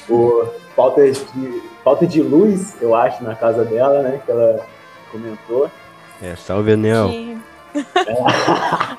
por 0.08 0.52
falta 0.76 1.04
de, 1.12 1.62
falta 1.84 2.08
de 2.08 2.22
luz, 2.22 2.76
eu 2.82 2.96
acho, 2.96 3.24
na 3.24 3.36
casa 3.36 3.64
dela, 3.64 4.02
né? 4.02 4.20
Que 4.26 4.32
ela 4.32 4.66
comentou. 5.10 5.70
É, 6.22 6.36
salve 6.36 6.72
Enel. 6.72 7.10
Que... 7.10 7.38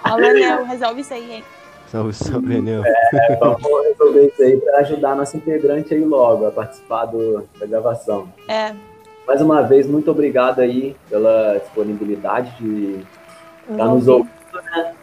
Alô, 0.04 0.32
Nel, 0.32 0.64
resolve 0.64 1.00
isso 1.00 1.14
aí, 1.14 1.32
hein? 1.34 1.44
Salve, 1.88 2.12
salve 2.12 2.56
Enel. 2.56 2.82
É, 2.84 3.36
vamos 3.36 3.60
resolver 3.88 4.26
isso 4.26 4.42
aí 4.42 4.56
para 4.58 4.78
ajudar 4.78 5.12
a 5.12 5.14
nossa 5.16 5.36
integrante 5.36 5.92
aí 5.92 6.04
logo 6.04 6.46
a 6.46 6.50
participar 6.50 7.06
do, 7.06 7.46
da 7.58 7.66
gravação. 7.66 8.28
É. 8.48 8.74
Mais 9.26 9.42
uma 9.42 9.62
vez, 9.62 9.86
muito 9.86 10.10
obrigado 10.10 10.60
aí 10.60 10.96
pela 11.08 11.58
disponibilidade 11.58 12.56
de 12.58 13.04
estar 13.70 13.76
Tá 13.76 13.84
nos 13.86 14.08
ouvindo, 14.08 14.30
né? 14.52 14.94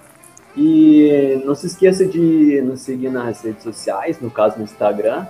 E 0.56 1.42
não 1.46 1.54
se 1.54 1.68
esqueça 1.68 2.06
de 2.06 2.62
nos 2.62 2.82
seguir 2.82 3.10
nas 3.10 3.42
redes 3.44 3.64
sociais, 3.64 4.20
no 4.20 4.32
caso 4.32 4.58
no 4.58 4.64
Instagram. 4.64 5.28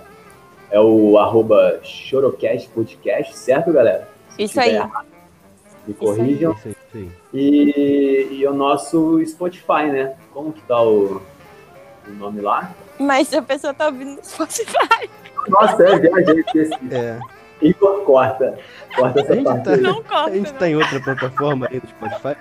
É 0.70 0.80
o 0.80 1.18
arroba 1.18 1.80
Chorocast 1.82 2.68
Podcast, 2.70 3.36
certo, 3.36 3.72
galera? 3.72 4.08
Se 4.30 4.42
Isso 4.42 4.60
aí. 4.60 4.74
errado, 4.74 5.06
Me 5.88 5.94
corrijam. 5.94 6.52
Isso 6.52 6.68
aí, 6.68 6.72
isso 6.72 6.96
aí. 6.96 7.10
E, 7.32 8.28
e 8.40 8.46
o 8.46 8.52
nosso 8.52 9.20
Spotify, 9.26 9.86
né? 9.90 10.14
Como 10.34 10.52
que 10.52 10.60
tá 10.62 10.80
o, 10.82 11.22
o 12.06 12.10
nome 12.18 12.40
lá? 12.42 12.70
Mas 12.98 13.32
a 13.32 13.40
pessoa 13.42 13.72
tá 13.72 13.86
ouvindo 13.86 14.16
no 14.16 14.24
Spotify. 14.24 15.08
Nossa, 15.48 15.82
é, 15.82 15.98
viajei, 15.98 16.40
esqueci. 16.40 16.74
É, 16.92 17.18
Igor, 17.62 18.02
corta. 18.02 18.58
Corta 18.94 19.20
a 19.20 19.22
essa 19.22 19.34
gente 19.34 19.44
parte 19.44 19.64
tá. 19.64 19.76
Não 19.78 20.02
corta, 20.02 20.30
a 20.30 20.34
gente 20.34 20.52
não. 20.52 20.58
tá 20.58 20.68
em 20.68 20.76
outra 20.76 21.00
plataforma 21.00 21.68
aí 21.70 21.80
do 21.80 21.88
Spotify. 21.88 22.36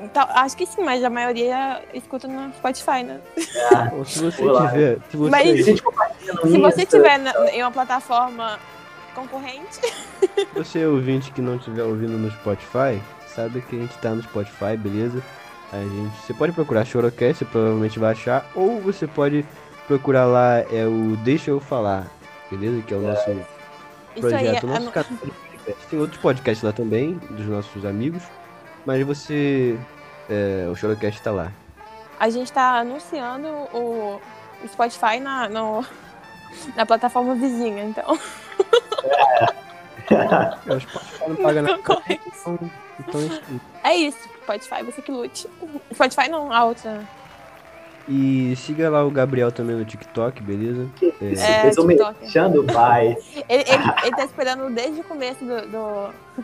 Então, 0.00 0.26
acho 0.30 0.56
que 0.56 0.66
sim, 0.66 0.82
mas 0.82 1.02
a 1.04 1.10
maioria 1.10 1.80
escuta 1.94 2.26
no 2.28 2.52
Spotify, 2.54 3.02
né? 3.04 3.20
Ou 3.96 4.04
se 4.04 4.20
você 4.22 4.42
Olá. 4.44 4.68
tiver, 4.70 4.98
se 5.10 5.16
você 5.16 5.30
Mas- 5.30 5.48
A 5.48 5.62
gente 5.62 5.82
compartilha 5.82 6.32
no 6.34 6.40
Se 6.50 6.58
você 6.58 6.86
tiver 6.86 7.18
na- 7.18 7.50
em 7.50 7.62
uma 7.62 7.70
plataforma 7.70 8.58
concorrente, 9.14 9.80
Você 10.54 10.84
ouvinte 10.86 11.30
que 11.32 11.40
não 11.40 11.56
estiver 11.56 11.82
ouvindo 11.82 12.16
no 12.18 12.30
Spotify, 12.30 13.00
sabe 13.26 13.60
que 13.62 13.76
a 13.76 13.78
gente 13.80 13.96
tá 13.98 14.10
no 14.10 14.22
Spotify, 14.22 14.76
beleza? 14.76 15.22
A 15.72 15.78
gente, 15.80 16.16
você 16.24 16.34
pode 16.34 16.52
procurar 16.52 16.84
Chorocast, 16.84 17.38
você 17.38 17.44
provavelmente 17.44 17.98
vai 17.98 18.12
achar, 18.12 18.46
ou 18.54 18.80
você 18.80 19.06
pode 19.06 19.44
procurar 19.86 20.26
lá 20.26 20.58
é 20.70 20.86
o 20.86 21.16
Deixa 21.24 21.50
Eu 21.50 21.60
Falar, 21.60 22.06
beleza? 22.50 22.82
Que 22.82 22.92
é 22.92 22.96
o 22.96 23.00
nosso 23.00 23.24
projeto, 24.20 24.64
é, 24.64 24.66
nosso 24.68 24.82
no- 24.82 24.92
canal 24.92 25.10
de 25.66 25.74
Tem 25.88 25.98
outros 25.98 26.20
podcasts 26.20 26.62
lá 26.62 26.72
também, 26.72 27.14
dos 27.30 27.46
nossos 27.46 27.84
amigos. 27.84 28.22
Mas 28.84 29.04
você. 29.06 29.78
é, 30.28 30.68
o 30.70 30.74
Chorocast 30.74 31.22
tá 31.22 31.30
lá. 31.30 31.50
A 32.20 32.28
gente 32.28 32.52
tá 32.52 32.78
anunciando 32.80 33.46
o 33.72 34.20
o 34.62 34.68
Spotify 34.68 35.18
na, 35.20 35.48
no- 35.48 35.84
na 36.76 36.84
plataforma 36.86 37.34
vizinha, 37.34 37.82
então. 37.84 38.18
É, 40.10 40.74
o 40.74 40.80
Spotify 40.80 41.28
não 41.28 41.36
paga 41.36 41.62
nada. 41.62 41.78
Então, 41.78 42.02
então 43.00 43.20
é 43.20 43.24
isso. 43.24 43.42
É 43.84 43.94
isso, 43.96 44.18
Spotify, 44.42 44.82
você 44.82 45.00
que 45.00 45.10
lute. 45.12 45.48
Spotify 45.94 46.28
não, 46.28 46.52
a 46.52 46.64
outra. 46.64 47.02
E 48.08 48.54
siga 48.56 48.90
lá 48.90 49.04
o 49.04 49.10
Gabriel 49.10 49.52
também 49.52 49.76
no 49.76 49.84
TikTok, 49.84 50.42
beleza? 50.42 50.88
É, 51.00 51.24
Isso, 51.26 51.42
É, 51.44 51.60
fez 51.62 51.76
TikTok. 51.76 52.20
mexendo, 52.20 52.66
vai. 52.66 53.16
Ele, 53.48 53.64
ele, 53.64 53.84
ele 54.02 54.16
tá 54.16 54.24
esperando 54.24 54.74
desde 54.74 55.00
o 55.00 55.04
começo 55.04 55.44
do, 55.44 55.60
do, 55.68 56.42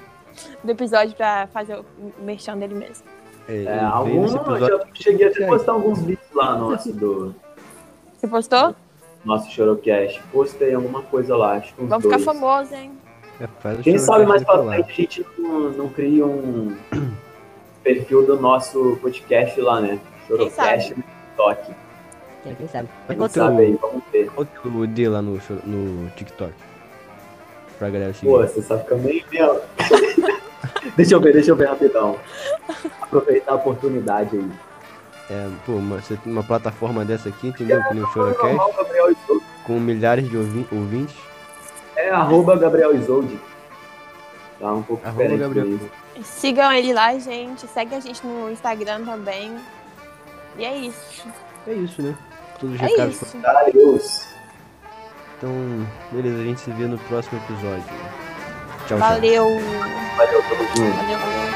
do 0.65 0.71
episódio 0.71 1.15
pra 1.17 1.49
fazer 1.49 1.79
o 1.79 1.85
merchan 2.23 2.57
dele 2.57 2.75
mesmo. 2.75 3.05
é, 3.49 3.65
É, 3.65 3.81
algum, 3.81 4.25
eu 4.25 4.59
já 4.61 4.87
cheguei 4.95 5.27
até 5.27 5.45
a 5.45 5.49
postar 5.49 5.73
alguns 5.73 5.99
vídeos 6.01 6.29
lá 6.33 6.57
nosso 6.57 6.93
do 6.93 7.35
Você 8.17 8.29
postou? 8.29 8.75
Nosso 9.29 9.51
Chorocast. 9.53 10.21
Postei 10.33 10.75
alguma 10.75 11.03
coisa 11.03 11.37
lá, 11.37 11.55
acho 11.57 11.75
que 11.75 11.83
uns 11.83 11.89
Vamos 11.89 12.05
ficar 12.05 12.17
dois. 12.17 12.25
famosos, 12.25 12.73
hein? 12.73 12.93
É, 13.41 13.83
Quem 13.83 13.99
sabe 13.99 14.27
mais 14.27 14.43
pra 14.43 14.61
frente 14.65 14.91
a 14.91 14.95
gente 14.95 15.27
não, 15.39 15.71
não 15.71 15.89
cria 15.89 16.27
um 16.27 16.77
perfil 17.85 18.27
do 18.27 18.41
nosso 18.41 18.99
podcast 19.01 19.61
lá, 19.61 19.81
né? 19.81 20.01
Chorocast 20.27 20.91
no 20.97 21.03
TikTok. 21.03 21.75
Quem, 22.43 22.55
quem 22.57 22.69
sabe? 22.69 22.89
Quem 23.07 23.17
o 23.17 23.29
teu- 23.29 23.45
sabe 23.45 23.63
aí, 23.63 23.79
vamos 23.81 24.03
ver. 24.13 24.31
qual 24.31 24.85
ID 24.85 25.09
lá 25.09 25.23
no, 25.23 25.39
no 25.65 26.11
TikTok? 26.11 26.53
Pra 27.79 27.91
galera 27.91 28.13
seguir. 28.13 28.27
Pô, 28.27 28.39
você 28.39 28.61
sabe 28.61 28.83
ficar 28.83 28.97
meio. 28.97 29.25
meio- 29.31 29.61
deixa 30.97 31.15
eu 31.15 31.21
ver, 31.21 31.33
deixa 31.33 31.51
eu 31.53 31.57
ver 31.57 31.69
rapidão. 31.69 32.17
Aproveitar 33.01 33.53
a 33.53 33.55
oportunidade 33.55 34.37
aí. 34.37 34.51
É, 35.31 35.49
pô, 35.67 35.73
uma, 35.73 36.01
você 36.01 36.17
tem 36.17 36.33
uma 36.33 36.43
plataforma 36.43 37.05
dessa 37.05 37.29
aqui, 37.29 37.49
entendeu? 37.49 37.83
Que 37.85 37.95
nem 37.95 38.03
o 38.03 38.07
Chorocast, 38.13 38.43
Normal, 38.47 38.73
Gabriel 38.77 39.11
Isolde. 39.11 39.45
com 39.65 39.79
milhares 39.79 40.29
de 40.29 40.37
ouvi- 40.37 40.67
ouvintes. 40.73 41.15
É 41.97 42.11
arroba 42.11 42.57
Gabriel 42.57 42.95
Isolde. 42.97 43.39
Tá 44.59 44.73
um 44.73 44.83
pouco 44.83 45.07
Arroba 45.07 45.37
Gabriel. 45.37 45.79
Sigam 46.25 46.73
ele 46.73 46.93
lá, 46.95 47.17
gente. 47.19 47.67
Segue 47.69 47.95
a 47.95 48.01
gente 48.01 48.27
no 48.27 48.51
Instagram 48.51 49.05
também. 49.05 49.55
E 50.57 50.65
é 50.65 50.77
isso. 50.77 51.27
É 51.67 51.73
isso, 51.75 52.01
né? 52.03 52.17
Todos 52.59 52.75
os 52.77 52.83
É 52.83 52.87
recados. 52.87 53.23
isso. 53.23 53.39
Valeu. 53.41 54.01
Então, 55.37 55.87
beleza, 56.11 56.41
a 56.41 56.45
gente 56.45 56.61
se 56.61 56.71
vê 56.73 56.87
no 56.87 56.99
próximo 56.99 57.39
episódio. 57.45 57.85
Tchau, 57.85 58.87
tchau. 58.89 58.99
Valeu. 58.99 59.45
Valeu, 60.17 60.43
tamo 60.43 60.65
junto. 60.75 60.97
Valeu, 60.97 61.19
valeu. 61.19 61.48